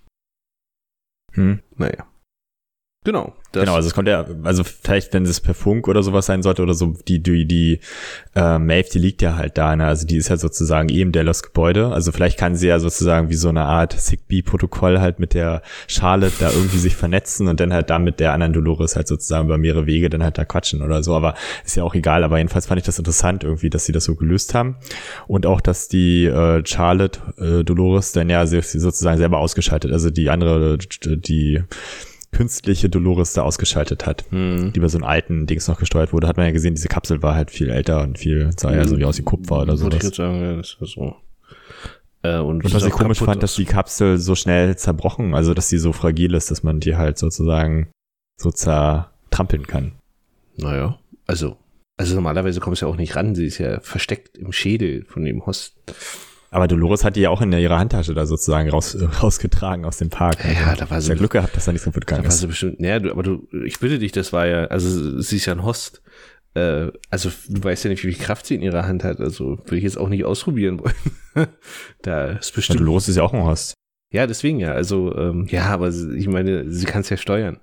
[1.34, 1.60] Hm.
[1.78, 2.06] Naja.
[3.04, 3.34] Genau.
[3.52, 6.62] genau, also es kommt ja, also vielleicht, wenn es per Funk oder sowas sein sollte
[6.62, 7.80] oder so, die, die, die
[8.36, 9.88] äh, Maeve, die liegt ja halt da, ne?
[9.88, 11.88] Also die ist ja sozusagen eh im Delos Gebäude.
[11.88, 16.36] Also vielleicht kann sie ja sozusagen wie so eine Art Zigbee-Protokoll halt mit der Charlotte
[16.40, 19.58] da irgendwie sich vernetzen und dann halt da mit der anderen Dolores halt sozusagen über
[19.58, 21.16] mehrere Wege dann halt da quatschen oder so.
[21.16, 21.34] Aber
[21.66, 22.24] ist ja auch egal.
[22.24, 24.76] Aber jedenfalls fand ich das interessant irgendwie, dass sie das so gelöst haben.
[25.26, 30.30] Und auch, dass die äh, Charlotte äh, Dolores dann ja sozusagen selber ausgeschaltet, also die
[30.30, 31.64] andere, die
[32.32, 34.72] künstliche Dolores da ausgeschaltet hat, hm.
[34.74, 37.22] die bei so einem alten Dings noch gesteuert wurde, hat man ja gesehen, diese Kapsel
[37.22, 39.88] war halt viel älter und viel, sah ja so wie aus wie Kupfer oder so.
[39.90, 41.16] Ich jetzt sagen, ja, das war so.
[42.24, 45.70] Äh, und, und was ich komisch fand, dass die Kapsel so schnell zerbrochen, also dass
[45.70, 47.90] sie so fragil ist, dass man die halt sozusagen
[48.40, 49.94] so zertrampeln kann.
[50.58, 51.58] Naja, also,
[51.98, 55.26] also normalerweise kommst du ja auch nicht ran, sie ist ja versteckt im Schädel von
[55.26, 55.76] dem Host.
[56.54, 60.10] Aber Dolores hat die ja auch in ihrer Handtasche da sozusagen raus, rausgetragen aus dem
[60.10, 60.38] Park.
[60.44, 61.10] Ja, da war sie.
[61.10, 62.28] Ja Glück gehabt, dass da nichts kaputt gegangen ist.
[62.28, 65.22] Da war sie bestimmt, naja, du, aber du, ich bitte dich, das war ja, also
[65.22, 66.02] sie ist ja ein Host.
[66.54, 69.22] Äh, also du weißt ja nicht, wie viel Kraft sie in ihrer Hand hat.
[69.22, 71.48] Also würde ich jetzt auch nicht ausprobieren wollen.
[72.02, 72.80] da ist bestimmt.
[72.80, 73.74] Ja, Dolores ist ja auch ein Host.
[74.12, 74.74] Ja, deswegen ja.
[74.74, 77.62] Also, ähm, ja, aber ich meine, sie kann es ja steuern.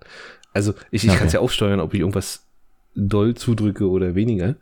[0.54, 1.18] Also ich, ich okay.
[1.18, 2.46] kann es ja auch steuern, ob ich irgendwas
[2.94, 4.56] doll zudrücke oder weniger.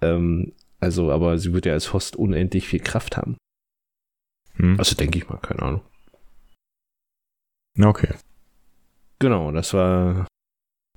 [0.00, 3.36] Ähm, also, aber sie wird ja als Host unendlich viel Kraft haben.
[4.60, 4.78] Hm.
[4.78, 5.82] Also denke ich mal, keine Ahnung.
[7.80, 8.14] Okay.
[9.18, 10.26] Genau, das war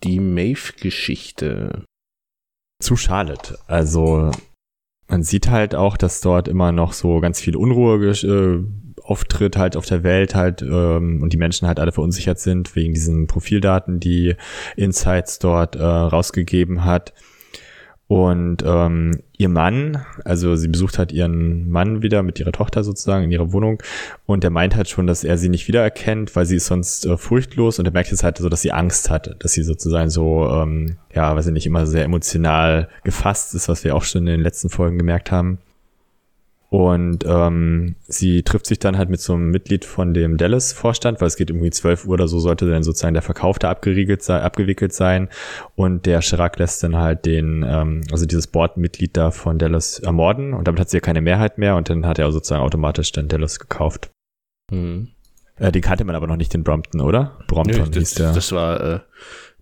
[0.03, 1.85] die Maeve-Geschichte.
[2.81, 3.57] Zu Charlotte.
[3.67, 4.31] Also
[5.07, 8.63] man sieht halt auch, dass dort immer noch so ganz viel Unruhe äh,
[9.01, 12.93] auftritt halt auf der Welt halt ähm, und die Menschen halt alle verunsichert sind wegen
[12.93, 14.35] diesen Profildaten, die
[14.75, 17.13] Insights dort äh, rausgegeben hat.
[18.07, 23.23] Und ähm, ihr Mann, also sie besucht halt ihren Mann wieder mit ihrer Tochter sozusagen
[23.23, 23.81] in ihrer Wohnung
[24.25, 27.17] und der meint halt schon, dass er sie nicht wiedererkennt, weil sie ist sonst äh,
[27.17, 30.47] furchtlos und er merkt jetzt halt so, dass sie Angst hat, dass sie sozusagen so,
[30.49, 34.33] ähm, ja, weiß ich nicht, immer sehr emotional gefasst ist, was wir auch schon in
[34.33, 35.59] den letzten Folgen gemerkt haben.
[36.73, 41.27] Und ähm, sie trifft sich dann halt mit so einem Mitglied von dem Dallas-Vorstand, weil
[41.27, 44.41] es geht irgendwie 12 Uhr oder so, sollte dann sozusagen der Verkauf da abgeriegelt sein,
[44.41, 45.29] abgewickelt sein.
[45.75, 50.55] Und der Chirac lässt dann halt den, ähm, also dieses Board-Mitglied da von Dallas ermorden.
[50.55, 53.27] Und damit hat sie ja keine Mehrheit mehr und dann hat er sozusagen automatisch dann
[53.27, 54.09] Dallas gekauft.
[54.71, 55.09] Mhm.
[55.57, 57.37] Äh, den kannte man aber noch nicht, den Brompton, oder?
[57.47, 58.33] Brompton Nö, hieß der.
[58.33, 58.99] Das war äh,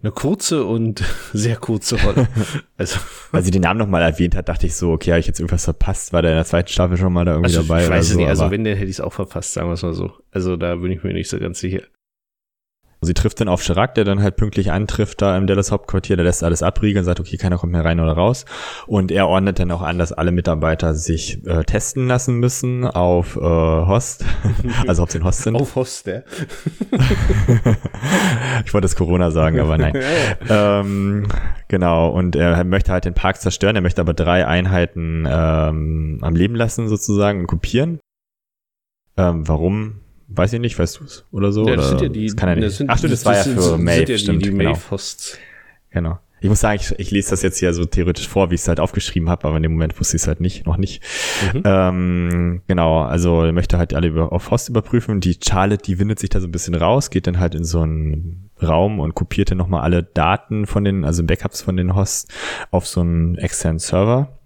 [0.03, 2.27] eine kurze und sehr kurze Rolle.
[2.77, 5.39] Also, Weil sie den Namen nochmal erwähnt hat, dachte ich so, okay, habe ich jetzt
[5.39, 6.13] irgendwas verpasst?
[6.13, 7.83] War der in der zweiten Staffel schon mal da irgendwie also, dabei?
[7.83, 9.73] Ich weiß es so, nicht, also wenn, dann hätte ich es auch verpasst, sagen wir
[9.73, 10.11] es mal so.
[10.31, 11.83] Also da bin ich mir nicht so ganz sicher.
[13.03, 16.25] Sie trifft dann auf Chirac, der dann halt pünktlich antrifft da im Dallas Hauptquartier, der
[16.25, 18.45] lässt alles abriegeln, sagt, okay, keiner kommt mehr rein oder raus.
[18.85, 23.37] Und er ordnet dann auch an, dass alle Mitarbeiter sich äh, testen lassen müssen auf
[23.37, 24.23] äh, Host,
[24.87, 25.55] also ob sie ein Host sind.
[25.55, 26.21] Auf Host, ja.
[28.65, 29.97] ich wollte es Corona sagen, aber nein.
[30.47, 31.27] ähm,
[31.69, 36.35] genau, und er möchte halt den Park zerstören, er möchte aber drei Einheiten ähm, am
[36.35, 37.99] Leben lassen sozusagen und kopieren.
[39.17, 40.00] Ähm, warum?
[40.35, 41.67] Weiß ich nicht, weißt du es oder so?
[41.67, 41.99] Ja, das oder?
[41.99, 42.25] sind ja die.
[42.27, 42.75] Das kann ja nicht.
[42.75, 44.41] Sind, Ach stimmt, das, das war ja für Maeve, ja stimmt.
[44.41, 44.71] Die, die genau.
[44.71, 45.37] Maeve-Hosts.
[45.91, 46.19] Genau.
[46.43, 48.67] Ich muss sagen, ich, ich lese das jetzt hier so theoretisch vor, wie ich es
[48.67, 51.03] halt aufgeschrieben habe, aber in dem Moment wusste ich es halt nicht, noch nicht.
[51.53, 51.61] Mhm.
[51.63, 55.19] Ähm, genau, also möchte halt alle über, auf Host überprüfen.
[55.19, 57.81] Die Charlotte, die windet sich da so ein bisschen raus, geht dann halt in so
[57.81, 62.27] einen Raum und kopiert dann nochmal alle Daten von den, also Backups von den Hosts
[62.71, 64.39] auf so einen externen Server.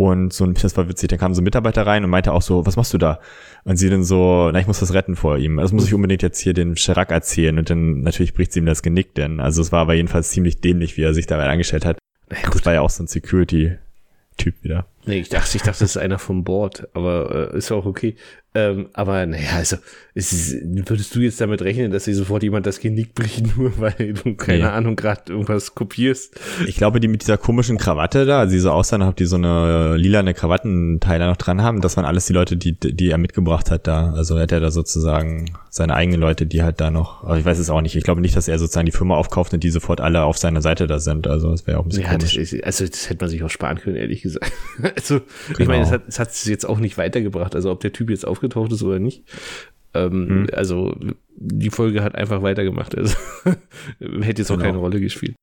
[0.00, 2.40] Und so ein, das war witzig, da kam so ein Mitarbeiter rein und meinte auch
[2.40, 3.20] so, was machst du da?
[3.64, 5.58] Und sie dann so, na, ich muss das retten vor ihm.
[5.58, 7.58] Das muss ich unbedingt jetzt hier den Chirac erzählen.
[7.58, 10.62] Und dann natürlich bricht sie ihm das Genick, denn also es war aber jedenfalls ziemlich
[10.62, 11.98] dämlich, wie er sich dabei angestellt hat.
[12.30, 14.86] Das war ja auch so ein Security-Typ wieder.
[15.06, 18.16] Nee, ich dachte, ich dachte, das ist einer vom Board, aber äh, ist auch okay.
[18.52, 19.76] Ähm, aber naja, also
[20.12, 24.14] ist, würdest du jetzt damit rechnen, dass dir sofort jemand das Genick bricht, nur weil
[24.14, 24.64] du, keine nee.
[24.64, 26.38] Ahnung, gerade irgendwas kopierst?
[26.66, 29.36] Ich glaube, die mit dieser komischen Krawatte da, also die so aussahen, ob die so
[29.36, 33.70] eine lilane Krawattenteile noch dran haben, das waren alles die Leute, die, die er mitgebracht
[33.70, 34.12] hat da.
[34.14, 37.44] Also er hat ja da sozusagen seine eigenen Leute, die halt da noch, aber ich
[37.44, 37.94] weiß es auch nicht.
[37.94, 40.60] Ich glaube nicht, dass er sozusagen die Firma aufkauft und die sofort alle auf seiner
[40.60, 41.28] Seite da sind.
[41.28, 42.34] Also das wäre auch ein bisschen ja, komisch.
[42.34, 44.50] Das ist, also das hätte man sich auch sparen können, ehrlich gesagt.
[44.96, 45.60] also genau.
[45.60, 47.54] ich meine, es hat, es hat es jetzt auch nicht weitergebracht.
[47.54, 49.24] Also ob der Typ jetzt auf aufgetaucht ist oder nicht.
[49.92, 50.46] Ähm, hm.
[50.52, 50.96] Also
[51.36, 52.96] die Folge hat einfach weitergemacht.
[52.96, 53.16] Also
[53.98, 54.66] hätte jetzt auch genau.
[54.66, 55.34] keine Rolle gespielt.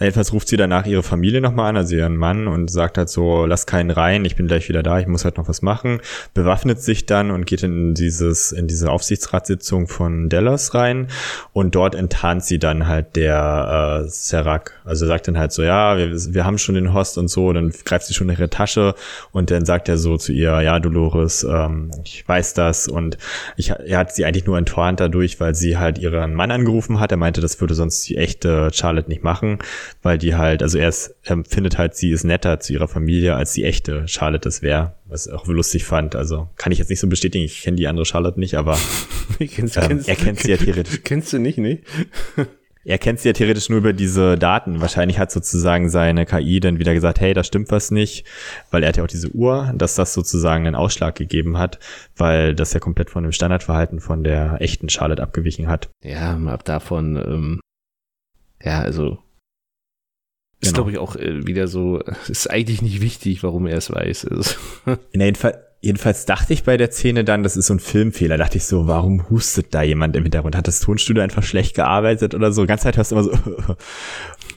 [0.00, 3.46] Jedenfalls ruft sie danach ihre Familie nochmal an, also ihren Mann, und sagt halt so,
[3.46, 6.00] lass keinen rein, ich bin gleich wieder da, ich muss halt noch was machen.
[6.34, 11.08] Bewaffnet sich dann und geht in dieses, in diese Aufsichtsratssitzung von Dallas rein
[11.52, 14.80] und dort enttarnt sie dann halt der äh, Serac.
[14.84, 17.72] Also sagt dann halt so, ja, wir, wir haben schon den Host und so, dann
[17.84, 18.94] greift sie schon in ihre Tasche
[19.32, 23.18] und dann sagt er so zu ihr, ja, Dolores, ähm, ich weiß das und
[23.56, 27.10] ich, er hat sie eigentlich nur enttarnt dadurch, weil sie halt ihren Mann angerufen hat.
[27.10, 29.58] Er meinte, das würde sonst die echte Charlotte nicht machen
[30.02, 33.34] weil die halt, also er, ist, er findet halt, sie ist netter zu ihrer Familie,
[33.34, 36.16] als die echte Charlotte das wäre, was ich auch lustig fand.
[36.16, 38.78] Also kann ich jetzt nicht so bestätigen, ich kenne die andere Charlotte nicht, aber
[39.38, 41.02] kennst, ähm, kennst, er kennt sie ja theoretisch.
[41.04, 41.80] Kennst du nicht, ne?
[42.88, 44.80] er kennt sie ja theoretisch nur über diese Daten.
[44.80, 48.24] Wahrscheinlich hat sozusagen seine KI dann wieder gesagt, hey, da stimmt was nicht,
[48.70, 51.78] weil er hat ja auch diese Uhr, dass das sozusagen einen Ausschlag gegeben hat,
[52.16, 55.90] weil das ja komplett von dem Standardverhalten von der echten Charlotte abgewichen hat.
[56.02, 57.60] Ja, ab davon, ähm,
[58.62, 59.18] ja, also
[60.60, 60.84] ist, genau.
[60.84, 64.26] glaube ich, auch äh, wieder so, ist eigentlich nicht wichtig, warum er es weiß.
[64.38, 64.54] Also.
[65.12, 68.36] In Fall, jedenfalls dachte ich bei der Szene dann, das ist so ein Filmfehler.
[68.36, 70.56] Dachte ich so, warum hustet da jemand im Hintergrund?
[70.56, 72.66] Hat das Tonstudio einfach schlecht gearbeitet oder so?
[72.66, 73.32] Ganz Zeit hörst du immer so.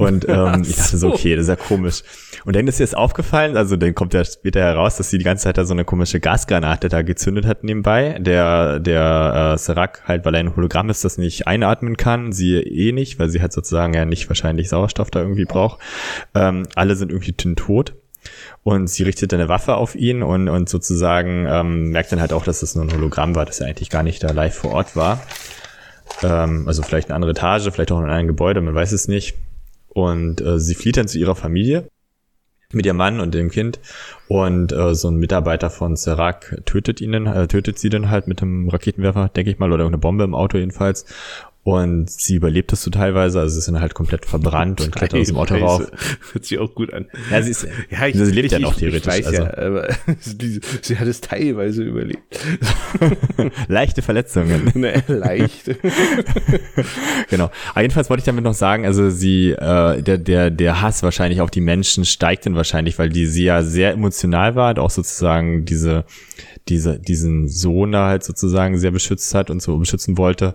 [0.01, 2.03] Und ähm, ich dachte so, okay, das ist ja komisch.
[2.45, 5.23] Und dann ist ihr das aufgefallen, also dann kommt ja später heraus, dass sie die
[5.23, 8.17] ganze Zeit da so eine komische Gasgranate da gezündet hat nebenbei.
[8.19, 12.55] Der, der äh, Serac halt, weil er ein Hologramm ist, das nicht einatmen kann, sie
[12.55, 15.79] eh nicht, weil sie halt sozusagen ja nicht wahrscheinlich Sauerstoff da irgendwie braucht.
[16.33, 17.93] Ähm, alle sind irgendwie tot
[18.63, 22.43] und sie richtet eine Waffe auf ihn und, und sozusagen ähm, merkt dann halt auch,
[22.43, 24.95] dass das nur ein Hologramm war, dass er eigentlich gar nicht da live vor Ort
[24.95, 25.21] war.
[26.23, 29.35] Ähm, also vielleicht eine andere Etage, vielleicht auch in einem Gebäude, man weiß es nicht.
[29.93, 31.89] Und äh, sie flieht dann zu ihrer Familie
[32.73, 33.79] mit ihrem Mann und dem Kind.
[34.27, 38.41] Und äh, so ein Mitarbeiter von Serac tötet ihn, äh, tötet sie dann halt mit
[38.41, 41.05] einem Raketenwerfer, denke ich mal, oder eine Bombe im Auto jedenfalls
[41.63, 45.19] und sie überlebt es so teilweise, also sie ist dann halt komplett verbrannt und klettert
[45.19, 45.91] aus dem Auto rauf.
[46.31, 47.05] Hört sich auch gut an.
[47.29, 49.01] Ja, sie ist, ja, ich, sie lebt ich, ja noch theoretisch.
[49.01, 49.43] Ich weiß also.
[49.43, 49.87] ja, aber
[50.19, 52.39] sie, sie hat es teilweise überlebt.
[53.67, 54.71] Leichte Verletzungen.
[54.81, 55.69] Ne, leicht.
[57.29, 57.51] genau.
[57.71, 61.41] Aber jedenfalls wollte ich damit noch sagen, also sie, äh, der, der, der Hass wahrscheinlich
[61.41, 64.89] auf die Menschen steigt dann wahrscheinlich, weil die sie ja sehr emotional war und auch
[64.89, 66.05] sozusagen diese
[66.67, 70.53] diese, diesen Sohn da halt sozusagen sehr beschützt hat und so beschützen wollte,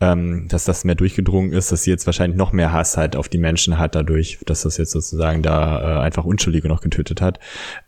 [0.00, 3.28] ähm, dass das mehr durchgedrungen ist, dass sie jetzt wahrscheinlich noch mehr Hass halt auf
[3.28, 7.38] die Menschen hat dadurch, dass das jetzt sozusagen da äh, einfach Unschuldige noch getötet hat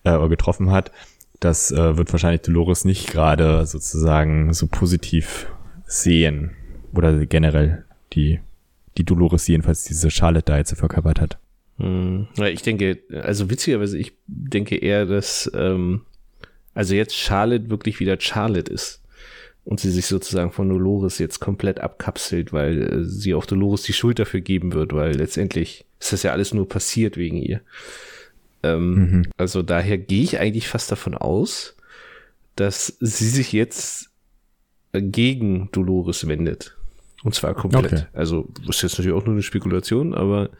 [0.04, 0.92] äh, oder getroffen hat.
[1.40, 5.46] Das äh, wird wahrscheinlich Dolores nicht gerade sozusagen so positiv
[5.86, 6.52] sehen
[6.92, 8.40] oder generell die
[8.96, 11.38] die Dolores jedenfalls diese Charlotte da jetzt verkörpert hat.
[11.78, 16.02] Hm, ich denke, also witzigerweise, ich denke eher, dass ähm,
[16.74, 19.02] also jetzt Charlotte wirklich wieder Charlotte ist
[19.64, 23.92] und sie sich sozusagen von Dolores jetzt komplett abkapselt, weil äh, sie auch Dolores die
[23.92, 27.60] Schuld dafür geben wird, weil letztendlich ist das ja alles nur passiert wegen ihr.
[28.62, 29.22] Ähm, mhm.
[29.36, 31.76] Also daher gehe ich eigentlich fast davon aus,
[32.56, 34.10] dass sie sich jetzt
[34.92, 36.76] gegen Dolores wendet.
[37.22, 37.92] Und zwar komplett.
[37.92, 38.04] Okay.
[38.12, 40.50] Also ist jetzt natürlich auch nur eine Spekulation, aber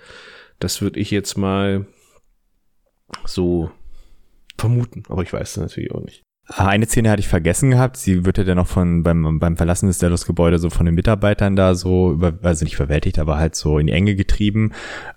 [0.59, 1.87] das würde ich jetzt mal
[3.27, 3.71] so
[4.59, 6.25] vermuten, aber ich weiß es natürlich auch nicht.
[6.47, 7.97] Eine Szene hatte ich vergessen gehabt.
[7.97, 11.57] Sie wird ja dann noch von beim, beim Verlassen des Delos-Gebäude so von den Mitarbeitern
[11.57, 14.73] da so über, also nicht verwältigt, aber halt so in die Enge getrieben.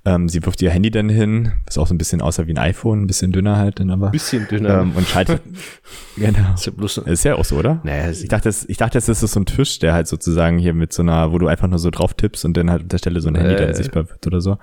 [0.06, 2.58] Ähm, sie wirft ihr Handy dann hin, was auch so ein bisschen aussah wie ein
[2.58, 4.12] iPhone, ein bisschen dünner halt dann aber.
[4.12, 4.80] Bisschen dünner.
[4.80, 5.42] Ähm, und schaltet.
[6.16, 6.54] genau.
[6.54, 7.82] Ist ja, bloß, ist ja auch so, oder?
[7.84, 10.74] Naja, ich dachte, das, ich dachte, das ist so ein Tisch, der halt sozusagen hier
[10.74, 13.00] mit so einer, wo du einfach nur so drauf tippst und dann halt an der
[13.00, 14.60] Stelle so ein Handy äh, dann sichtbar wird oder so.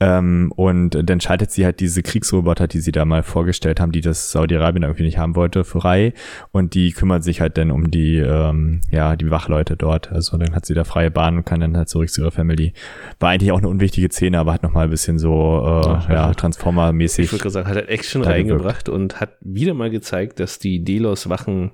[0.00, 4.00] Ähm, und dann schaltet sie halt diese Kriegsroboter, die sie da mal vorgestellt haben, die
[4.00, 6.12] das Saudi-Arabien irgendwie nicht haben wollte, frei.
[6.52, 10.10] Und die kümmern sich halt dann um die, ähm, ja, die Wachleute dort.
[10.12, 12.72] Also dann hat sie da freie Bahn und kann dann halt zurück zu ihrer Family.
[13.18, 16.32] War eigentlich auch eine unwichtige Szene, aber hat nochmal ein bisschen so, äh, Ach, ja,
[16.32, 17.26] Transformer-mäßig.
[17.26, 20.84] Ich würde gerade sagen, hat halt Action reingebracht und hat wieder mal gezeigt, dass die
[20.84, 21.72] Delos-Wachen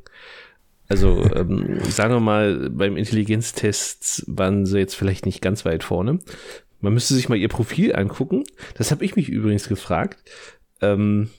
[0.89, 6.21] also ähm, sagen wir mal, beim Intelligenztest waren sie jetzt vielleicht nicht ganz weit vorne,
[6.81, 8.45] man müsste sich mal ihr Profil angucken.
[8.75, 10.19] Das habe ich mich übrigens gefragt.
[10.81, 11.31] Ähm,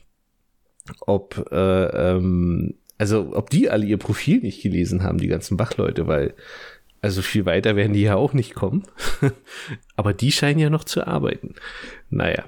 [1.02, 6.08] ob, äh, ähm, also ob die alle ihr Profil nicht gelesen haben, die ganzen Wachleute,
[6.08, 6.34] weil
[7.02, 8.84] also viel weiter werden die ja auch nicht kommen.
[9.96, 11.56] Aber die scheinen ja noch zu arbeiten.
[12.10, 12.46] Naja.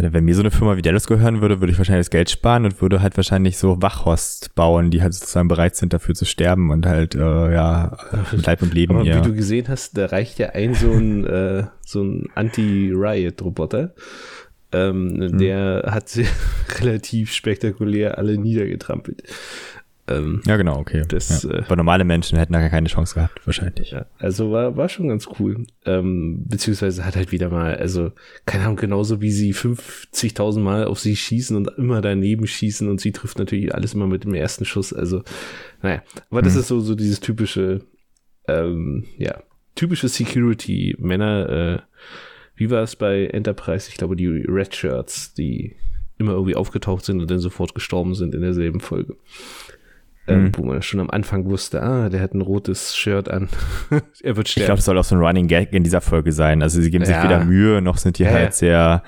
[0.00, 2.64] Wenn mir so eine Firma wie Dallas gehören würde, würde ich wahrscheinlich das Geld sparen
[2.64, 6.70] und würde halt wahrscheinlich so Wachhorst bauen, die halt sozusagen bereit sind, dafür zu sterben
[6.70, 7.96] und halt, äh, ja,
[8.32, 9.16] mit Leib und Leben Aber hier.
[9.16, 13.94] wie du gesehen hast, da reicht ja ein so ein, äh, so ein Anti-Riot-Roboter.
[14.70, 16.26] Ähm, Der hat sie
[16.80, 19.22] relativ spektakulär alle niedergetrampelt.
[20.08, 21.04] Ähm, Ja, genau, okay.
[21.06, 21.50] Das, ja.
[21.50, 23.90] äh, Aber normale Menschen hätten da gar keine Chance gehabt, wahrscheinlich.
[23.90, 25.64] Ja, also war, war schon ganz cool.
[25.84, 28.12] Ähm, beziehungsweise hat halt wieder mal, also,
[28.46, 33.00] keine Ahnung, genauso wie sie 50.000 Mal auf sie schießen und immer daneben schießen und
[33.00, 34.92] sie trifft natürlich alles immer mit dem ersten Schuss.
[34.92, 35.22] Also,
[35.82, 36.60] naja, aber das Mhm.
[36.60, 37.82] ist so, so dieses typische,
[38.46, 39.42] ähm, ja,
[39.74, 41.78] typische Security-Männer, äh,
[42.56, 43.88] wie war es bei Enterprise?
[43.90, 45.76] Ich glaube, die Red Shirts, die
[46.18, 49.14] immer irgendwie aufgetaucht sind und dann sofort gestorben sind in derselben Folge.
[50.28, 50.52] Ähm, Mhm.
[50.56, 53.48] wo man schon am Anfang wusste, ah, der hat ein rotes Shirt an.
[54.22, 54.66] er wird Ich sterben.
[54.66, 56.62] glaube, das soll auch so ein Running Gag in dieser Folge sein.
[56.62, 57.24] Also sie geben sich Ja.
[57.24, 59.02] weder Mühe, noch sind die Ja, halt sehr,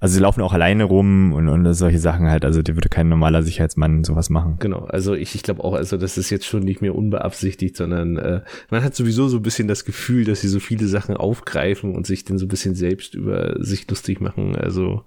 [0.00, 2.44] also sie laufen auch alleine rum und, und solche Sachen halt.
[2.44, 4.56] Also die würde kein normaler Sicherheitsmann sowas machen.
[4.58, 8.16] Genau, also ich, ich glaube auch, also das ist jetzt schon nicht mehr unbeabsichtigt, sondern
[8.16, 11.94] äh, man hat sowieso so ein bisschen das Gefühl, dass sie so viele Sachen aufgreifen
[11.94, 14.56] und sich dann so ein bisschen selbst über sich lustig machen.
[14.56, 15.04] Also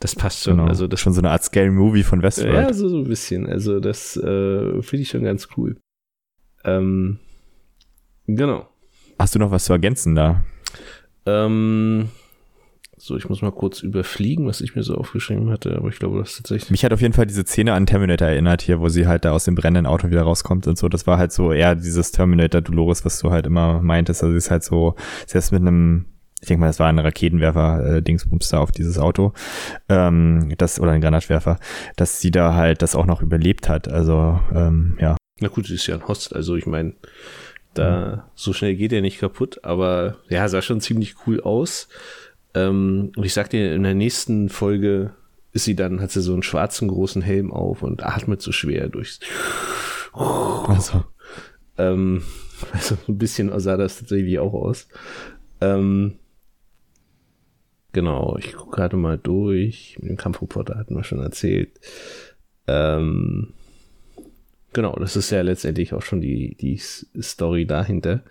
[0.00, 0.56] das passt schon.
[0.56, 0.68] Genau.
[0.68, 2.54] Also das schon so eine Art Scary Movie von Westworld.
[2.54, 3.46] Ja, so, so ein bisschen.
[3.46, 5.76] Also das äh, finde ich schon ganz cool.
[6.64, 7.18] Ähm,
[8.26, 8.68] genau.
[9.18, 10.44] Hast du noch was zu ergänzen da?
[11.26, 12.08] Ähm,
[13.04, 16.20] so, ich muss mal kurz überfliegen, was ich mir so aufgeschrieben hatte, aber ich glaube,
[16.20, 16.70] das ist tatsächlich.
[16.70, 19.32] Mich hat auf jeden Fall diese Szene an Terminator erinnert hier, wo sie halt da
[19.32, 20.88] aus dem brennenden Auto wieder rauskommt und so.
[20.88, 24.22] Das war halt so eher dieses Terminator Dolores, was du halt immer meintest.
[24.22, 24.94] Also sie ist halt so,
[25.26, 26.04] selbst mit einem,
[26.40, 29.32] ich denke mal, das war ein Raketenwerfer, äh, Dingsbums da auf dieses Auto,
[29.88, 31.58] ähm, das, oder ein Granatwerfer,
[31.96, 33.88] dass sie da halt das auch noch überlebt hat.
[33.88, 35.16] Also, ähm, ja.
[35.40, 36.94] Na gut, sie ist ja ein Host, also ich meine,
[37.74, 41.88] da so schnell geht er nicht kaputt, aber ja, sah schon ziemlich cool aus.
[42.54, 45.14] Ähm, und ich sag dir, in der nächsten Folge
[45.52, 48.88] ist sie dann, hat sie so einen schwarzen großen Helm auf und atmet so schwer
[48.88, 49.20] durchs.
[50.14, 51.04] Also,
[51.78, 52.22] Ähm,
[52.72, 54.88] also ein bisschen sah das tatsächlich auch aus.
[55.60, 56.18] Ähm,
[57.92, 59.96] genau, ich gucke gerade mal durch.
[60.00, 61.80] Mit dem Kampfreporter hatten wir schon erzählt.
[62.66, 63.54] Ähm,
[64.72, 68.22] genau, das ist ja letztendlich auch schon die, die Story dahinter.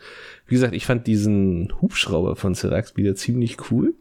[0.48, 3.94] Wie gesagt, ich fand diesen Hubschrauber von Serax wieder ziemlich cool,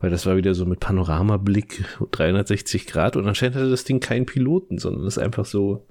[0.00, 4.26] weil das war wieder so mit Panoramablick 360 Grad und anscheinend hatte das Ding keinen
[4.26, 5.86] Piloten, sondern ist einfach so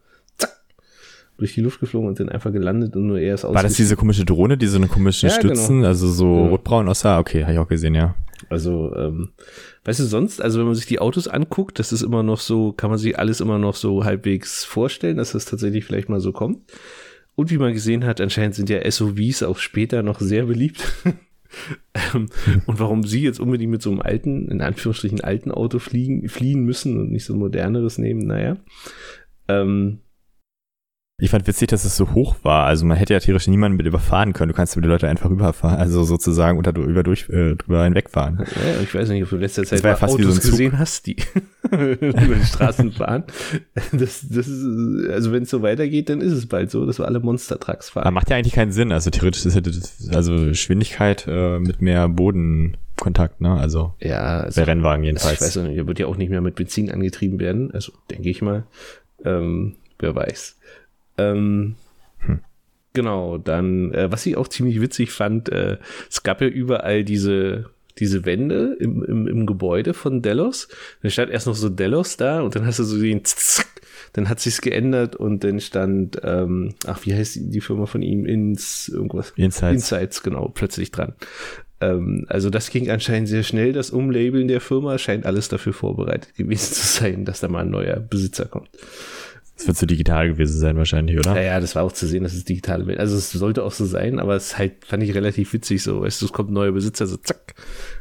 [1.37, 3.95] durch die Luft geflogen und dann einfach gelandet und nur er ist war das diese
[3.95, 5.53] komische Drohne, die so eine komischen Ja, genau.
[5.53, 6.47] Stützen, also so Ja.
[6.49, 7.19] rotbraun aussah?
[7.19, 8.15] Okay, habe ich auch gesehen, ja.
[8.49, 9.29] Also, ähm,
[9.85, 12.71] weißt du, sonst, also wenn man sich die Autos anguckt, das ist immer noch so,
[12.71, 16.31] kann man sich alles immer noch so halbwegs vorstellen, dass das tatsächlich vielleicht mal so
[16.31, 16.59] kommt.
[17.35, 20.81] Und wie man gesehen hat, anscheinend sind ja SUVs auch später noch sehr beliebt.
[22.13, 22.27] ähm,
[22.65, 26.63] und warum sie jetzt unbedingt mit so einem alten, in Anführungsstrichen alten Auto fliegen, fliehen
[26.63, 28.57] müssen und nicht so ein moderneres nehmen, naja.
[29.47, 29.99] Ähm,
[31.19, 32.65] Ich fand witzig, dass es so hoch war.
[32.67, 34.51] Also man hätte ja theoretisch niemanden mit überfahren können.
[34.51, 38.37] Du kannst über die Leute einfach rüberfahren, also sozusagen unter über durch äh, drüber hinwegfahren.
[38.37, 40.51] Ja, ich weiß nicht, ob du in letzter Zeit ja fast so Autos Zug.
[40.51, 41.15] gesehen hast, die
[41.71, 43.23] über die Straßen fahren.
[43.93, 47.07] Das, das ist, also wenn es so weitergeht, dann ist es bald so, dass wir
[47.07, 48.13] alle Monster-Trucks Aber fahren.
[48.13, 48.91] macht ja eigentlich keinen Sinn.
[48.91, 53.53] Also theoretisch ist das, also Geschwindigkeit äh, mit mehr Bodenkontakt, ne?
[53.55, 55.41] Also Ja, also, bei Rennwagen also ich jedenfalls.
[55.41, 58.43] weiß nicht, der wird ja auch nicht mehr mit Benzin angetrieben werden, also denke ich
[58.43, 58.65] mal.
[59.25, 60.56] Ähm, wer weiß.
[61.17, 61.75] Ähm,
[62.19, 62.39] Hm.
[62.93, 65.77] Genau, dann, äh, was ich auch ziemlich witzig fand, äh,
[66.09, 70.67] es gab ja überall diese, diese Wände im, im, im Gebäude von Delos.
[71.01, 73.67] Dann stand erst noch so Delos da und dann hast du so den Zick,
[74.13, 78.01] dann hat sich's geändert und dann stand, ähm, ach, wie heißt die, die Firma von
[78.01, 78.25] ihm?
[78.25, 79.31] Ins irgendwas.
[79.35, 79.73] Insights.
[79.73, 81.13] Insights, genau, plötzlich dran.
[81.79, 86.35] Ähm, also das ging anscheinend sehr schnell, das Umlabeln der Firma scheint alles dafür vorbereitet
[86.35, 88.69] gewesen zu sein, dass da mal ein neuer Besitzer kommt.
[89.57, 91.35] Das wird so digital gewesen sein wahrscheinlich, oder?
[91.35, 92.99] Ja, ja, das war auch zu sehen, dass es digitale Welt.
[92.99, 96.01] Also es sollte auch so sein, aber es halt fand ich relativ witzig so.
[96.01, 97.55] Weißt du, es kommt ein neuer Besitzer, so zack,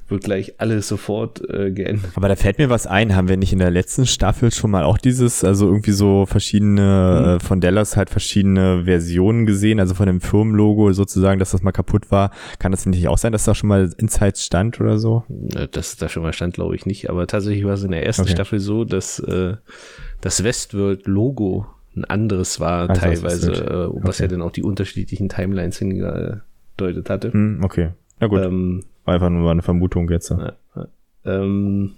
[0.08, 2.10] wird gleich alles sofort äh, geändert.
[2.14, 3.16] Aber da fällt mir was ein.
[3.16, 7.38] Haben wir nicht in der letzten Staffel schon mal auch dieses, also irgendwie so verschiedene,
[7.40, 11.72] äh, von Dallas halt verschiedene Versionen gesehen, also von dem Firmenlogo sozusagen, dass das mal
[11.72, 12.32] kaputt war.
[12.58, 15.24] Kann das nicht auch sein, dass da schon mal Insights stand oder so?
[15.54, 17.08] Äh, Das da schon mal stand, glaube ich nicht.
[17.08, 18.32] Aber tatsächlich war es in der ersten Okay.
[18.32, 19.54] Staffel so, dass äh,
[20.20, 24.22] das Westworld-Logo ein anderes war, Also, teilweise, äh, was Okay.
[24.24, 27.32] ja dann auch die unterschiedlichen Timelines hingedeutet hatte.
[27.32, 27.90] Hm, okay.
[28.20, 30.30] Na gut, Ähm, war einfach nur mal eine Vermutung jetzt.
[30.30, 30.88] Ja, ja.
[31.24, 31.92] Ähm,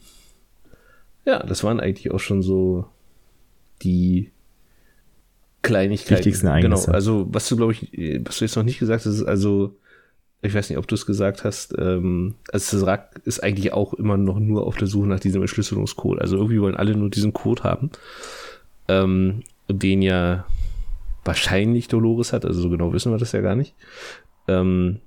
[1.25, 2.87] Ja, das waren eigentlich auch schon so
[3.83, 4.31] die
[5.63, 6.17] Kleinigkeiten.
[6.19, 6.87] Wichtigsten Ereignisse.
[6.87, 7.91] Genau, also was du, glaube ich,
[8.25, 9.77] was du jetzt noch nicht gesagt hast, ist also,
[10.41, 14.17] ich weiß nicht, ob du es gesagt hast, ähm, also Sazerac ist eigentlich auch immer
[14.17, 16.21] noch nur auf der Suche nach diesem Entschlüsselungscode.
[16.21, 17.91] Also irgendwie wollen alle nur diesen Code haben,
[18.87, 20.47] ähm, den ja
[21.25, 23.75] wahrscheinlich Dolores hat, also so genau wissen wir das ja gar nicht.
[24.47, 25.01] Ähm,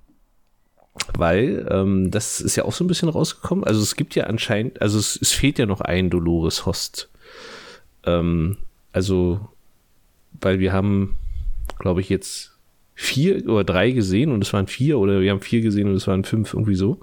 [1.13, 3.63] weil ähm, das ist ja auch so ein bisschen rausgekommen.
[3.63, 7.09] Also es gibt ja anscheinend, also es, es fehlt ja noch ein Dolores Host.
[8.05, 8.57] Ähm,
[8.91, 9.47] also,
[10.41, 11.17] weil wir haben,
[11.79, 12.50] glaube ich, jetzt
[13.01, 16.07] vier oder drei gesehen und es waren vier oder wir haben vier gesehen und es
[16.07, 17.01] waren fünf, irgendwie so.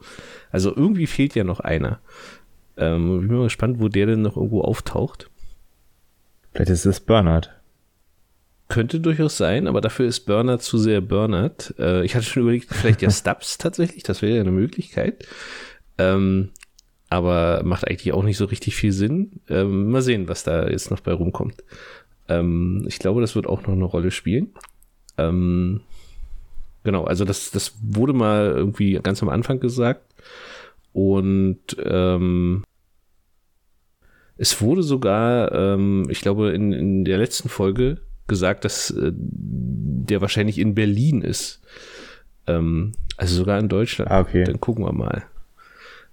[0.52, 1.98] Also irgendwie fehlt ja noch einer.
[2.76, 5.28] Ähm, bin mal gespannt, wo der denn noch irgendwo auftaucht.
[6.52, 7.52] Vielleicht ist es Bernhard.
[8.68, 11.74] Könnte durchaus sein, aber dafür ist Bernard zu sehr Bernard.
[11.80, 15.26] Äh, ich hatte schon überlegt, vielleicht ja Stubbs tatsächlich, das wäre ja eine Möglichkeit.
[15.98, 16.50] Ähm,
[17.10, 19.40] aber macht eigentlich auch nicht so richtig viel Sinn.
[19.48, 21.64] Ähm, mal sehen, was da jetzt noch bei rumkommt.
[22.28, 24.52] Ähm, ich glaube, das wird auch noch eine Rolle spielen.
[25.18, 25.80] Ähm,
[26.84, 30.14] genau, also das, das wurde mal irgendwie ganz am Anfang gesagt.
[30.92, 32.64] Und ähm,
[34.36, 37.98] es wurde sogar, ähm, ich glaube, in, in der letzten Folge
[38.28, 41.60] gesagt, dass äh, der wahrscheinlich in Berlin ist.
[42.46, 44.10] Ähm, also sogar in Deutschland.
[44.10, 44.44] Ah, okay.
[44.44, 45.24] Dann gucken wir mal,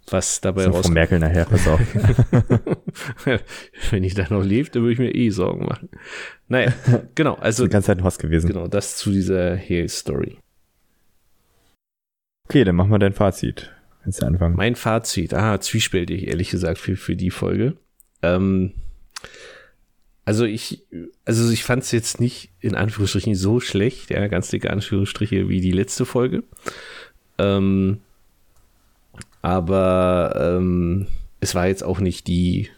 [0.10, 0.94] was dabei So von rauskommt.
[0.96, 1.80] Merkel nachher, pass auf.
[3.92, 5.90] Wenn ich da noch lebe, dann würde ich mir eh Sorgen machen.
[6.48, 6.74] Naja,
[7.16, 8.48] genau, also die ganze Zeit ein Host gewesen.
[8.48, 10.38] genau, das zu dieser Hale-Story.
[12.48, 13.72] Okay, dann machen wir dein Fazit.
[14.06, 14.56] Jetzt anfangen.
[14.56, 17.76] Mein Fazit, ah, zwiespältig, ehrlich gesagt, für, für die Folge.
[18.22, 18.74] Ähm,
[20.26, 20.84] also ich,
[21.24, 25.62] also ich fand es jetzt nicht in Anführungsstrichen so schlecht, ja, ganz dicke Anführungsstriche wie
[25.62, 26.44] die letzte Folge.
[27.38, 28.02] Ähm,
[29.42, 31.08] aber ähm,
[31.40, 32.70] es war jetzt auch nicht die,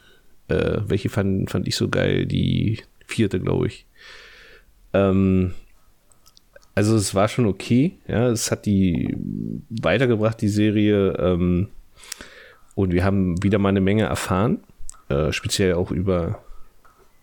[0.49, 3.85] äh, welche fand, fand ich so geil, die vierte, glaube ich.
[4.93, 5.53] Ähm,
[6.77, 9.17] also es war schon okay, ja, es hat die
[9.71, 11.69] weitergebracht, die Serie, ähm,
[12.75, 14.59] und wir haben wieder mal eine Menge erfahren,
[15.09, 16.43] äh, speziell auch über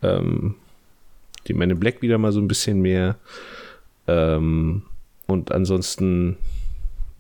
[0.03, 0.57] ähm,
[1.47, 3.17] die Men in Black wieder mal so ein bisschen mehr.
[4.09, 4.83] Ähm,
[5.29, 6.37] und ansonsten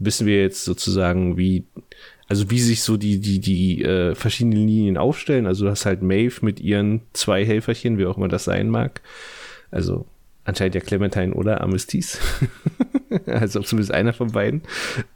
[0.01, 1.62] wissen wir jetzt sozusagen, wie,
[2.26, 5.47] also wie sich so die, die, die äh, verschiedenen Linien aufstellen.
[5.47, 9.03] Also du hast halt Maeve mit ihren zwei Helferchen, wie auch immer das sein mag.
[9.70, 10.07] Also
[10.45, 12.20] anscheinend ja Clementine oder Amethyst.
[13.26, 14.62] also zumindest einer von beiden.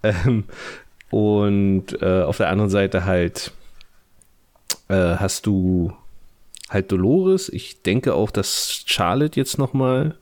[0.03, 0.45] Ähm,
[1.11, 3.53] und äh, auf der anderen Seite halt
[4.89, 5.93] äh, hast du
[6.68, 7.49] halt Dolores.
[7.49, 10.16] Ich denke auch, dass Charlotte jetzt noch mal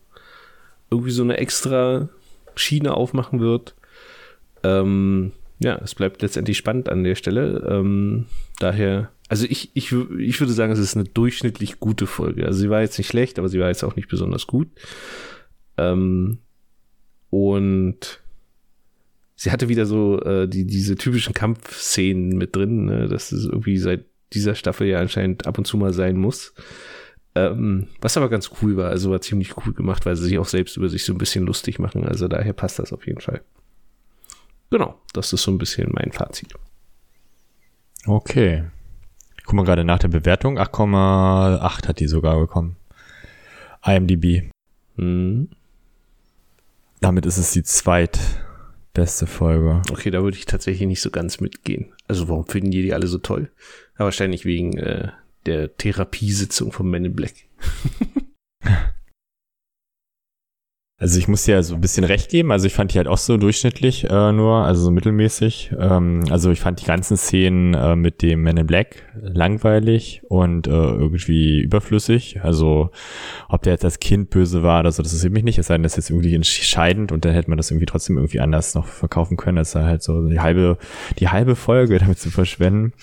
[0.91, 2.09] irgendwie so eine extra
[2.55, 3.75] Schiene aufmachen wird.
[4.63, 7.67] Ähm, ja, es bleibt letztendlich spannend an der Stelle.
[7.69, 8.27] Ähm,
[8.59, 12.47] daher, also ich, ich, ich würde sagen, es ist eine durchschnittlich gute Folge.
[12.47, 14.69] Also sie war jetzt nicht schlecht, aber sie war jetzt auch nicht besonders gut.
[15.77, 16.39] Ähm,
[17.31, 18.23] und
[19.35, 23.09] sie hatte wieder so äh, die, diese typischen Kampfszenen mit drin, ne?
[23.09, 26.55] dass es irgendwie seit dieser Staffel ja anscheinend ab und zu mal sein muss.
[27.35, 30.49] Ähm, was aber ganz cool war, also war ziemlich cool gemacht, weil sie sich auch
[30.49, 32.05] selbst über sich so ein bisschen lustig machen.
[32.05, 33.43] Also daher passt das auf jeden Fall.
[34.71, 36.55] Genau, das ist so ein bisschen mein Fazit.
[38.07, 38.65] Okay.
[39.47, 40.59] Guck mal gerade nach der Bewertung.
[40.59, 42.77] 8,8 hat die sogar bekommen.
[43.85, 44.51] IMDb.
[44.97, 45.49] Hm.
[47.01, 49.83] Damit ist es die zweitbeste Folge.
[49.93, 51.93] Okay, da würde ich tatsächlich nicht so ganz mitgehen.
[52.09, 53.53] Also warum finden die die alle so toll?
[53.97, 55.13] Ja, wahrscheinlich wegen äh,
[55.47, 57.35] der Therapiesitzung von Men in Black.
[60.99, 62.51] Also ich muss dir ja so ein bisschen recht geben.
[62.51, 65.73] Also ich fand die halt auch so durchschnittlich äh, nur, also so mittelmäßig.
[65.79, 70.67] Ähm, also ich fand die ganzen Szenen äh, mit dem Man in Black langweilig und
[70.67, 72.41] äh, irgendwie überflüssig.
[72.43, 72.93] Also
[73.51, 75.59] ob der jetzt als Kind böse war oder so, das ist mich nicht.
[75.59, 78.17] Es sei denn, das ist jetzt irgendwie entscheidend und dann hätte man das irgendwie trotzdem
[78.17, 79.57] irgendwie anders noch verkaufen können.
[79.57, 80.79] Das ist halt so die halbe,
[81.19, 82.95] die halbe Folge damit zu verschwenden.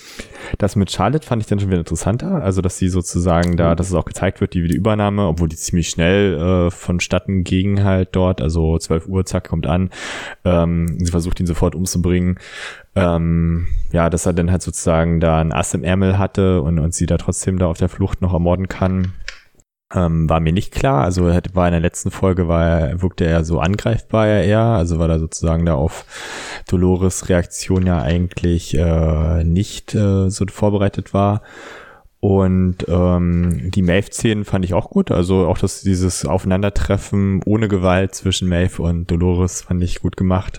[0.58, 2.44] Das mit Charlotte fand ich dann schon wieder interessanter.
[2.44, 5.58] Also dass sie sozusagen da, dass es auch gezeigt wird, die, die Übernahme, obwohl die
[5.58, 8.42] ziemlich schnell äh, vonstatten ging halt dort.
[8.42, 9.90] Also 12 Uhr, zack, kommt an.
[10.46, 12.40] Ähm, sie versucht ihn sofort umzubringen.
[12.96, 16.94] Ähm, ja, dass er dann halt sozusagen da ein Ass im Ärmel hatte und, und
[16.94, 19.14] sie da trotzdem da auf der Flucht noch ermorden kann.
[19.94, 21.04] Ähm, war mir nicht klar.
[21.04, 24.60] Also war in der letzten Folge war er, wirkte er so angreifbar ja eher.
[24.60, 26.06] Also war er sozusagen da auf
[26.68, 31.42] Dolores Reaktion ja eigentlich äh, nicht äh, so vorbereitet war.
[32.24, 35.12] Und ähm, die Maeve-Szenen fand ich auch gut.
[35.12, 40.58] Also auch das, dieses Aufeinandertreffen ohne Gewalt zwischen Maeve und Dolores fand ich gut gemacht.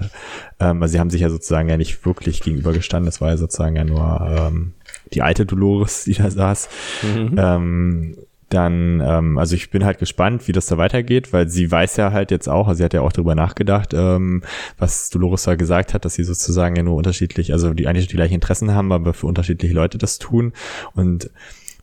[0.61, 3.07] Ähm, also sie haben sich ja sozusagen ja nicht wirklich gegenübergestanden.
[3.07, 4.75] Das war ja sozusagen ja nur ähm,
[5.15, 6.69] die alte Dolores, die da saß.
[7.03, 7.35] Mhm.
[7.39, 8.17] Ähm,
[8.55, 12.13] dann, ähm, also ich bin halt gespannt, wie das da weitergeht, weil sie weiß ja
[12.13, 14.43] halt jetzt auch, also sie hat ja auch darüber nachgedacht, ähm,
[14.79, 18.17] was Dolores da gesagt hat, dass sie sozusagen ja nur unterschiedlich, also die eigentlich die
[18.17, 20.53] gleichen Interessen haben, aber für unterschiedliche Leute das tun.
[20.95, 21.31] Und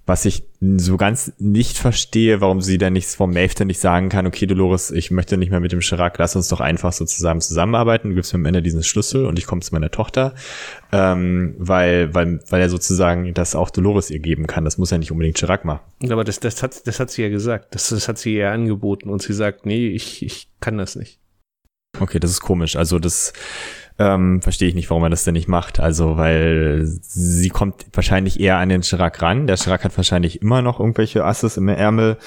[0.06, 4.26] was ich so ganz nicht verstehe, warum sie dann nichts vom Maeve nicht sagen kann,
[4.26, 7.41] okay, Dolores, ich möchte nicht mehr mit dem Chirac, lass uns doch einfach so zusammen
[7.41, 10.34] zusammenarbeiten, du gibst mir am Ende diesen Schlüssel und ich komme zu meiner Tochter,
[10.91, 14.97] ähm, weil, weil, weil er sozusagen das auch Dolores ihr geben kann, das muss ja
[14.97, 15.82] nicht unbedingt Chirac machen.
[16.10, 19.10] Aber das, das, hat, das hat sie ja gesagt, das, das hat sie ja angeboten
[19.10, 21.20] und sie sagt, nee, ich, ich kann das nicht.
[21.99, 22.76] Okay, das ist komisch.
[22.76, 23.34] Also das
[23.99, 25.79] ähm, verstehe ich nicht, warum er das denn nicht macht.
[25.79, 29.47] Also, weil sie kommt wahrscheinlich eher an den Chirac ran.
[29.47, 32.17] Der Chirac hat wahrscheinlich immer noch irgendwelche Asses im Ärmel.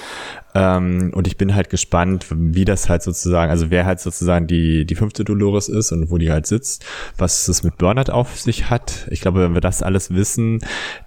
[0.56, 4.84] Ähm, und ich bin halt gespannt, wie das halt sozusagen, also wer halt sozusagen die,
[4.84, 6.84] die fünfte Dolores ist und wo die halt sitzt,
[7.18, 9.08] was es mit Bernard auf sich hat.
[9.10, 10.60] Ich glaube, wenn wir das alles wissen,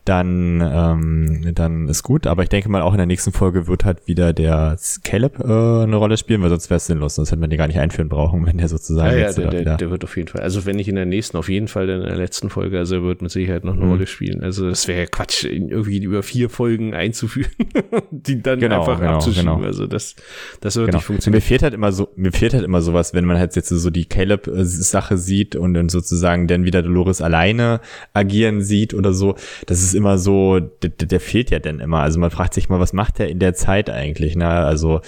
[0.03, 2.27] dann, ähm, dann ist gut.
[2.27, 5.43] Aber ich denke mal, auch in der nächsten Folge wird halt wieder der Caleb äh,
[5.43, 8.09] eine Rolle spielen, weil sonst wäre es sinnlos, sonst hätte man die gar nicht einführen
[8.09, 9.17] brauchen, wenn der sozusagen.
[9.17, 11.35] Ja, ja der, der, der, wird auf jeden Fall, also wenn nicht in der nächsten,
[11.35, 13.91] auf jeden Fall in der letzten Folge, also er wird mit Sicherheit noch eine mhm.
[13.91, 14.41] Rolle spielen.
[14.41, 17.51] Also das wäre ja Quatsch, irgendwie über vier Folgen einzuführen,
[18.11, 19.55] die dann genau, einfach genau, abzuschieben.
[19.55, 19.65] Genau.
[19.65, 20.15] Also das,
[20.61, 20.99] das wird genau.
[20.99, 21.37] nicht funktionieren.
[21.37, 23.89] Mir fehlt halt immer so, mir fehlt halt immer sowas, wenn man halt jetzt so
[23.89, 27.81] die Caleb-Sache sieht und dann sozusagen dann wieder Dolores alleine
[28.13, 29.35] agieren sieht oder so.
[29.65, 31.99] Das ist immer so, der, der fehlt ja dann immer.
[31.99, 34.37] Also man fragt sich mal, was macht er in der Zeit eigentlich?
[34.37, 34.47] Ne?
[34.47, 35.01] Also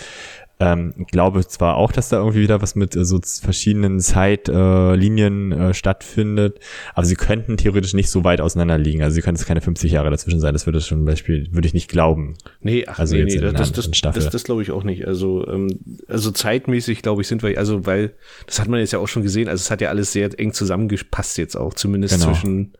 [0.62, 5.70] ähm, glaube zwar auch, dass da irgendwie wieder was mit äh, so verschiedenen Zeitlinien äh,
[5.70, 6.60] äh, stattfindet,
[6.93, 9.01] aber sie könnten theoretisch nicht so weit auseinander liegen.
[9.01, 10.53] Also sie können es keine 50 Jahre dazwischen sein.
[10.53, 12.36] Das würde schon Beispiel, würde ich nicht glauben.
[12.60, 15.07] Nee, ach, also nee, nee, das, das, das, das, das glaube ich auch nicht.
[15.07, 15.80] Also, ähm,
[16.10, 18.14] also zeitmäßig, glaube ich, sind wir, also weil,
[18.45, 20.51] das hat man jetzt ja auch schon gesehen, also es hat ja alles sehr eng
[20.51, 22.34] zusammengepasst jetzt auch, zumindest genau.
[22.34, 22.74] zwischen,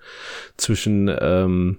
[0.58, 1.78] zwischen ähm,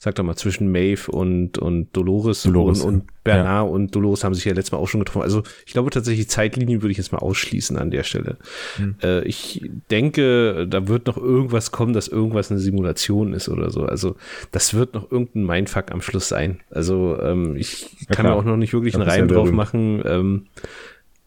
[0.00, 3.74] sag doch mal, zwischen Maeve und, und Dolores, Dolores und, und Bernard ja.
[3.74, 5.24] und Dolores haben sich ja letztes Mal auch schon getroffen.
[5.24, 8.36] Also ich glaube tatsächlich, Zeitlinien würde ich jetzt mal ausschließen an der Stelle.
[8.76, 8.94] Hm.
[9.02, 13.86] Äh, ich denke, da wird noch irgendwas kommen, dass irgendwas eine Simulation ist oder so.
[13.86, 14.14] Also
[14.52, 16.60] das wird noch irgendein Mindfuck am Schluss sein.
[16.70, 20.00] Also ähm, ich kann ja, mir auch noch nicht wirklich einen Reim drauf machen.
[20.06, 20.46] Ähm,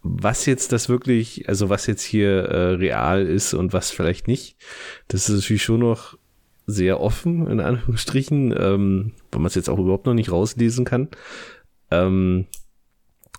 [0.02, 4.56] was jetzt das wirklich, also was jetzt hier äh, real ist und was vielleicht nicht,
[5.10, 6.18] das ist natürlich schon noch
[6.68, 11.10] sehr offen, in Anführungsstrichen, ähm, weil man es jetzt auch überhaupt noch nicht rauslesen kann.
[11.90, 12.46] Ähm,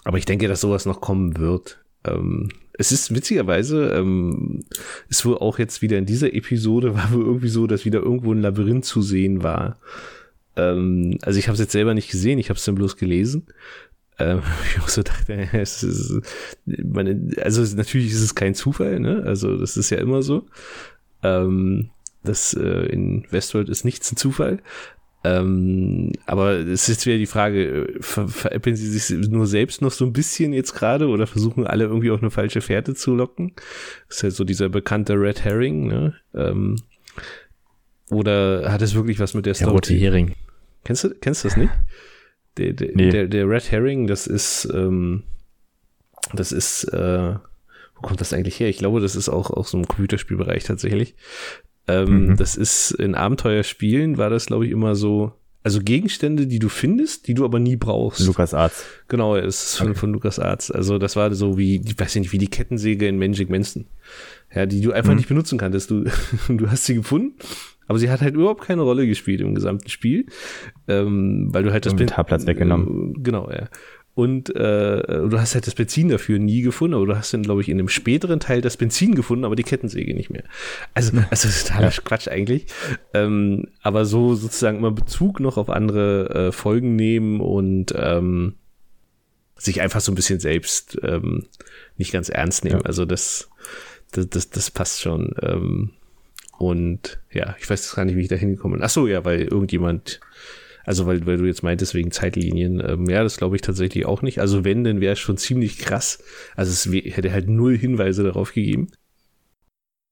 [0.04, 1.82] aber ich denke, dass sowas noch kommen wird.
[2.04, 4.64] Ähm, es ist witzigerweise, ähm,
[5.08, 8.32] ist wohl auch jetzt wieder in dieser Episode, war wohl irgendwie so, dass wieder irgendwo
[8.32, 9.78] ein Labyrinth zu sehen war.
[10.56, 13.46] Ähm, also ich habe es jetzt selber nicht gesehen, ich habe es dann bloß gelesen.
[14.18, 16.20] Ähm, ich auch so dachte, es ist,
[16.66, 19.22] meine, also natürlich ist es kein Zufall, ne?
[19.24, 20.46] Also das ist ja immer so.
[21.22, 21.90] Ähm,
[22.24, 24.58] das äh, in Westworld ist nichts ein Zufall.
[25.24, 29.80] Ähm, aber es ist jetzt wieder die Frage, äh, ver veräppeln sie sich nur selbst
[29.80, 33.14] noch so ein bisschen jetzt gerade oder versuchen alle irgendwie auf eine falsche Fährte zu
[33.14, 33.52] locken?
[34.08, 36.14] Das ist ja so dieser bekannte Red Herring, ne?
[36.34, 36.76] Ähm,
[38.10, 39.72] oder hat es wirklich was mit der, der Story?
[39.72, 40.34] Rote Hering.
[40.84, 41.72] Kennst du, kennst du das nicht?
[42.58, 43.10] Der, der, nee.
[43.10, 45.22] der, der Red Herring, das ist, ähm,
[46.34, 47.34] das ist, äh,
[47.94, 48.68] wo kommt das eigentlich her?
[48.68, 51.14] Ich glaube, das ist auch aus so einem Computerspielbereich tatsächlich.
[51.88, 52.36] Ähm, mhm.
[52.36, 55.32] Das ist in Abenteuerspielen war das, glaube ich, immer so.
[55.64, 58.26] Also Gegenstände, die du findest, die du aber nie brauchst.
[58.26, 58.84] Lukas Arzt.
[59.06, 59.98] Genau, es ist von, okay.
[59.98, 60.74] von Lukas Arzt.
[60.74, 63.86] Also das war so wie, ich weiß nicht, wie die Kettensäge in Magic Manson.
[64.52, 65.18] Ja, die du einfach mhm.
[65.18, 65.90] nicht benutzen kanntest.
[65.90, 66.04] Du,
[66.48, 67.36] du hast sie gefunden,
[67.86, 70.26] aber sie hat halt überhaupt keine Rolle gespielt im gesamten Spiel,
[70.88, 73.14] ähm, weil du halt das Inventarplatz weggenommen.
[73.16, 73.68] Äh, genau, ja.
[74.14, 77.62] Und äh, du hast halt das Benzin dafür nie gefunden, aber du hast dann, glaube
[77.62, 80.44] ich, in dem späteren Teil das Benzin gefunden, aber die Kettensäge nicht mehr.
[80.92, 82.02] Also, also das ist totaler ja.
[82.04, 82.66] Quatsch eigentlich.
[83.14, 88.56] Ähm, aber so sozusagen immer Bezug noch auf andere äh, Folgen nehmen und ähm,
[89.56, 91.46] sich einfach so ein bisschen selbst ähm,
[91.96, 92.80] nicht ganz ernst nehmen.
[92.80, 92.86] Ja.
[92.86, 93.48] Also das,
[94.10, 95.34] das, das, das passt schon.
[95.40, 95.90] Ähm,
[96.58, 98.84] und ja, ich weiß gar nicht, wie ich da hingekommen bin.
[98.84, 100.20] Ach so, ja, weil irgendjemand
[100.84, 104.22] also, weil, weil du jetzt meintest wegen Zeitlinien, ähm, ja, das glaube ich tatsächlich auch
[104.22, 104.40] nicht.
[104.40, 106.22] Also, wenn, dann wäre es schon ziemlich krass.
[106.56, 108.88] Also, es hätte halt null Hinweise darauf gegeben.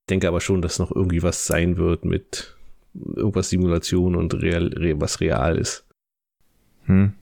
[0.09, 2.57] Denke aber schon, dass noch irgendwie was sein wird mit
[2.95, 5.87] irgendwas Simulation und real, re, was real ist.
[6.85, 7.15] Hm.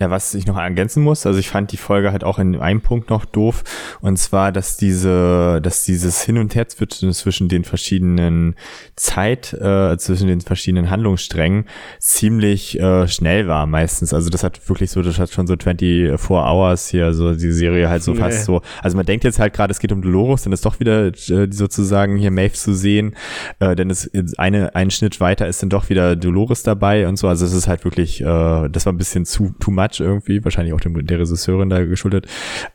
[0.00, 2.80] Ja, was ich noch ergänzen muss, also ich fand die Folge halt auch in einem
[2.80, 3.62] Punkt noch doof,
[4.00, 8.54] und zwar, dass diese, dass dieses Hin und Her zwischen, den verschiedenen
[8.96, 11.66] Zeit, äh, zwischen den verschiedenen Handlungssträngen
[11.98, 14.14] ziemlich äh, schnell war meistens.
[14.14, 17.90] Also das hat wirklich so, das hat schon so 24 Hours hier, so die Serie
[17.90, 18.20] halt so nee.
[18.20, 18.62] fast so.
[18.82, 21.48] Also man denkt jetzt halt gerade, es geht um Dolores, dann ist doch wieder äh,
[21.50, 23.14] sozusagen hier Maeve zu sehen,
[23.58, 27.28] äh, denn es eine, ein Schnitt weiter ist dann doch wieder Dolores dabei und so.
[27.28, 28.24] Also es ist halt wirklich, äh,
[28.70, 31.84] das war ein bisschen zu too much Quatsch irgendwie, wahrscheinlich auch dem, der Regisseurin da
[31.84, 32.26] geschuldet.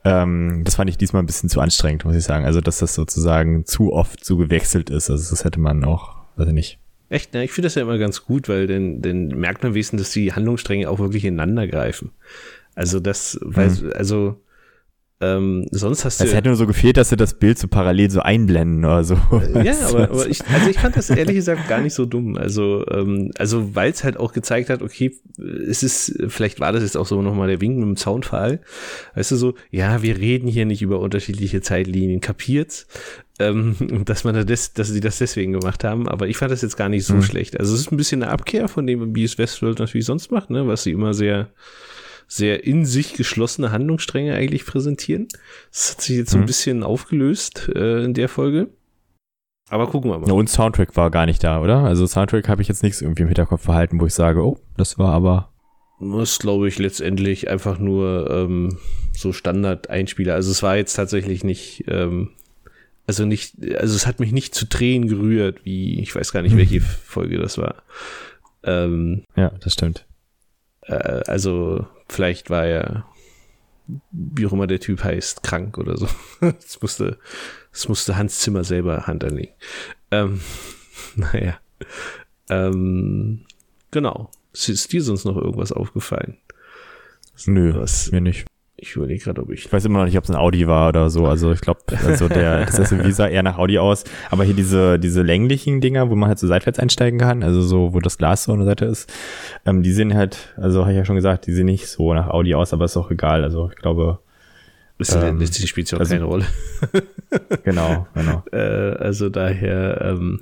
[0.03, 2.45] Ähm, das fand ich diesmal ein bisschen zu anstrengend, muss ich sagen.
[2.45, 5.09] Also, dass das sozusagen zu oft so gewechselt ist.
[5.09, 6.80] Also, das hätte man auch, weiß ich nicht.
[7.09, 7.43] Echt, ne?
[7.43, 10.34] Ich finde das ja immer ganz gut, weil dann, dann merkt man wenigstens, dass die
[10.34, 12.11] Handlungsstränge auch wirklich ineinander greifen.
[12.74, 13.93] Also das, weil, mhm.
[13.93, 14.41] also
[15.22, 16.26] ähm, sonst hast du.
[16.26, 19.16] Es hätte nur so gefehlt, dass sie das Bild so parallel so einblenden oder so.
[19.63, 22.36] Ja, aber, aber ich, also ich fand das ehrlich gesagt gar nicht so dumm.
[22.36, 26.84] Also, ähm, also weil es halt auch gezeigt hat, okay, es ist, vielleicht war das
[26.84, 28.59] jetzt auch so nochmal der Wink mit dem Soundfall.
[29.16, 32.88] Weißt du so, ja, wir reden hier nicht über unterschiedliche Zeitlinien, kapiert's?
[33.39, 36.78] Ähm, dass man das, dass sie das deswegen gemacht haben, aber ich fand das jetzt
[36.78, 37.22] gar nicht so mhm.
[37.22, 37.57] schlecht.
[37.57, 40.49] Also es ist ein bisschen eine Abkehr von dem, wie es Westworld natürlich sonst macht,
[40.49, 41.49] ne, was sie immer sehr
[42.28, 45.28] sehr in sich geschlossene Handlungsstränge eigentlich präsentieren.
[45.71, 46.47] Das hat sich jetzt so ein mhm.
[46.47, 48.69] bisschen aufgelöst äh, in der Folge.
[49.69, 50.32] Aber gucken wir mal.
[50.32, 51.80] Und Soundtrack war gar nicht da, oder?
[51.80, 54.99] Also Soundtrack habe ich jetzt nichts irgendwie im Hinterkopf verhalten, wo ich sage, oh, das
[54.99, 55.51] war aber.
[55.99, 58.78] Das ist, glaube ich, letztendlich einfach nur ähm,
[59.13, 60.36] so Standard-Einspieler.
[60.36, 62.32] Also es war jetzt tatsächlich nicht, ähm,
[63.07, 66.57] also nicht, also es hat mich nicht zu Tränen gerührt, wie, ich weiß gar nicht,
[66.57, 67.84] welche Folge das war.
[68.63, 70.05] Ähm, ja, das stimmt.
[70.82, 73.06] Äh, also Vielleicht war er,
[74.12, 76.08] wie auch immer der Typ heißt, krank oder so.
[76.39, 77.20] Das musste,
[77.72, 79.53] das musste Hans Zimmer selber Hand anlegen.
[80.12, 80.41] Ähm,
[81.16, 81.60] naja.
[82.49, 83.45] Ähm,
[83.91, 84.32] genau.
[84.53, 86.38] Ist dir sonst noch irgendwas aufgefallen?
[87.45, 88.45] Nö, was, mir nicht.
[88.78, 89.65] Ich überlege gerade, ob ich.
[89.65, 91.26] Ich weiß immer noch nicht, ob es ein Audi war oder so.
[91.28, 94.03] Also ich glaube, also der, das SUV sah eher nach Audi aus.
[94.32, 97.93] Aber hier diese, diese länglichen Dinger, wo man halt so seitwärts einsteigen kann, also so,
[97.93, 99.11] wo das Glas so an der Seite ist,
[99.65, 102.28] ähm, die sehen halt, also habe ich ja schon gesagt, die sehen nicht so nach
[102.28, 103.43] Audi aus, aber ist auch egal.
[103.43, 104.19] Also ich glaube.
[104.97, 106.45] Ist ähm, das spielt ja auch also, keine Rolle.
[107.63, 108.43] genau, genau.
[108.51, 110.41] Äh, also daher, ähm,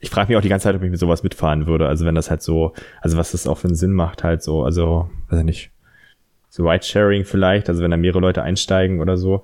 [0.00, 1.88] ich frage mich auch die ganze Zeit, ob ich mit sowas mitfahren würde.
[1.88, 2.72] Also wenn das halt so,
[3.02, 5.70] also was das auch für einen Sinn macht, halt so, also, weiß ich nicht
[6.48, 9.42] so Ride-Sharing vielleicht, also wenn da mehrere Leute einsteigen oder so.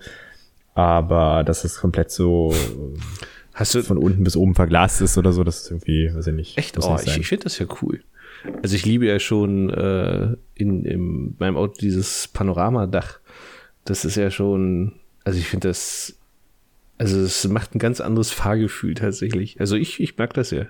[0.75, 2.55] Aber dass es komplett so
[3.55, 6.35] Hast du von unten bis oben verglast ist oder so, das ist irgendwie, weiß ich
[6.35, 6.59] nicht.
[6.59, 6.79] Echt?
[6.83, 8.03] Oh, nicht ich, ich finde das ja cool.
[8.63, 13.21] Also ich liebe ja schon äh, in, in meinem Auto dieses Panoramadach.
[13.85, 14.95] Das ist ja schon,
[15.25, 16.19] also ich finde das,
[16.99, 19.61] also es macht ein ganz anderes Fahrgefühl tatsächlich.
[19.61, 20.67] Also ich, ich mag das ja.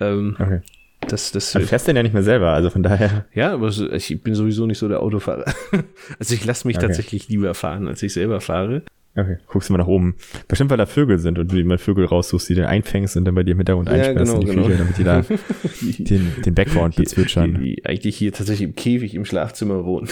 [0.00, 0.60] Ähm, okay.
[1.06, 3.24] Das, das du fährst den ja nicht mehr selber, also von daher.
[3.32, 5.44] Ja, aber ich bin sowieso nicht so der Autofahrer.
[6.18, 6.86] Also ich lasse mich okay.
[6.86, 8.82] tatsächlich lieber fahren, als ich selber fahre.
[9.18, 10.14] Okay, guckst du mal nach oben.
[10.46, 13.34] Bestimmt, weil da Vögel sind und du mal Vögel raussuchst, die den einfängst und dann
[13.34, 14.66] bei dir im Hintergrund ja, einsperrst genau, in die genau.
[14.66, 15.22] Küche, damit die da
[16.04, 17.54] den, den Background bezwitschern.
[17.54, 20.08] Die, die eigentlich hier tatsächlich im Käfig im Schlafzimmer wohnen.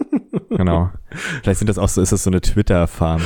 [0.50, 0.90] genau.
[1.42, 3.22] Vielleicht sind das auch so, ist das so eine Twitter-Farm.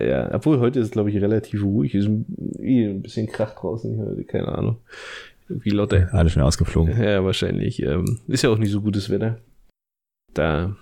[0.00, 1.94] Ja, obwohl heute ist es, glaube ich, relativ ruhig.
[1.94, 2.26] Ist ein,
[2.60, 4.76] ein bisschen Krach draußen, keine Ahnung.
[5.48, 6.08] Wie Lotte.
[6.12, 7.00] Alle schon ausgeflogen.
[7.02, 7.82] Ja, wahrscheinlich.
[7.82, 9.38] Ähm, ist ja auch nicht so gutes Wetter.
[10.34, 10.76] Da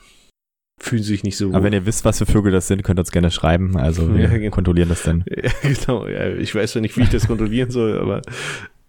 [0.78, 1.48] fühlen sich nicht so.
[1.48, 3.76] Aber wenn ihr wisst, was für Vögel das sind, könnt ihr uns gerne schreiben.
[3.76, 4.50] Also wir ja, genau.
[4.50, 5.24] kontrollieren das dann.
[5.28, 6.06] Ja, genau.
[6.06, 8.22] Ja, ich weiß ja nicht, wie ich das kontrollieren soll, aber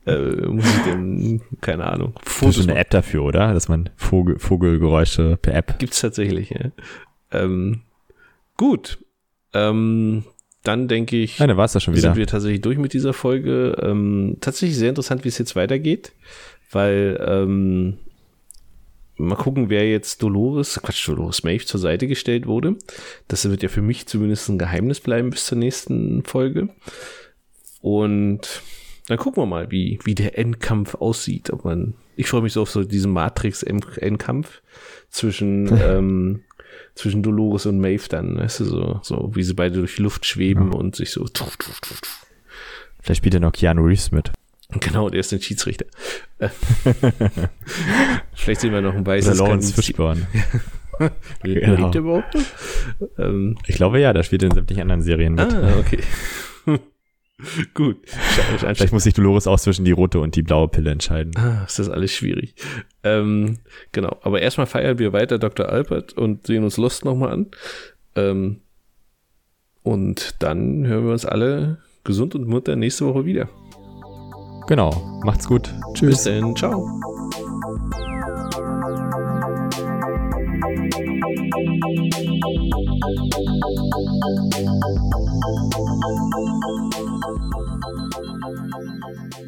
[0.05, 2.13] äh, muss ich denn, keine Ahnung.
[2.23, 3.53] Fotos das ist eine App dafür, oder?
[3.53, 5.80] Dass man Vogel, Vogelgeräusche per App.
[5.80, 6.71] Gibt's tatsächlich, ja.
[7.32, 7.82] Ähm,
[8.55, 8.99] gut.
[9.53, 10.23] Ähm,
[10.64, 12.01] dann denke ich, ja, war's schon wieder.
[12.01, 13.78] sind wir tatsächlich durch mit dieser Folge.
[13.82, 16.12] Ähm, tatsächlich sehr interessant, wie es jetzt weitergeht,
[16.72, 17.97] weil ähm,
[19.18, 22.76] mal gucken, wer jetzt Dolores, Quatsch, Dolores Maeve zur Seite gestellt wurde.
[23.28, 26.70] Das wird ja für mich zumindest ein Geheimnis bleiben bis zur nächsten Folge.
[27.82, 28.62] Und
[29.08, 31.51] dann gucken wir mal, wie, wie der Endkampf aussieht.
[31.51, 34.62] Ob man, ich freue mich so auf so diesen Matrix-Endkampf
[35.10, 36.43] zwischen ähm,
[36.98, 40.26] zwischen Dolores und Maeve dann, weißt du, so, so wie sie beide durch die Luft
[40.26, 40.78] schweben ja.
[40.78, 41.26] und sich so.
[43.02, 44.32] Vielleicht spielt er noch Keanu Reeves mit.
[44.70, 45.86] Genau, der ist ein Schiedsrichter.
[48.34, 50.28] Vielleicht sehen wir noch ein weißes Oder Lawrence Fishburne.
[51.43, 51.76] genau.
[51.76, 52.43] Lebt er überhaupt noch?
[53.18, 55.54] Ähm, ich glaube ja, der spielt in sämtlichen anderen Serien mit.
[55.54, 56.00] Ah, okay.
[57.74, 57.98] Gut.
[58.08, 61.34] Vielleicht muss sich Dolores auch zwischen die rote und die blaue Pille entscheiden.
[61.38, 62.56] Ah, ist das alles schwierig.
[63.04, 63.60] Ähm,
[63.92, 64.18] genau.
[64.22, 65.70] Aber erstmal feiern wir weiter Dr.
[65.70, 67.48] Albert und sehen uns Lost nochmal an.
[68.16, 68.62] Ähm,
[69.84, 73.48] und dann hören wir uns alle gesund und munter nächste Woche wieder.
[74.68, 75.22] Genau.
[75.24, 75.74] Macht's gut.
[75.94, 76.10] Tschüss.
[76.10, 76.56] Bis dann.
[76.56, 77.00] Ciao.
[81.68, 81.84] Thank
[89.38, 89.47] you.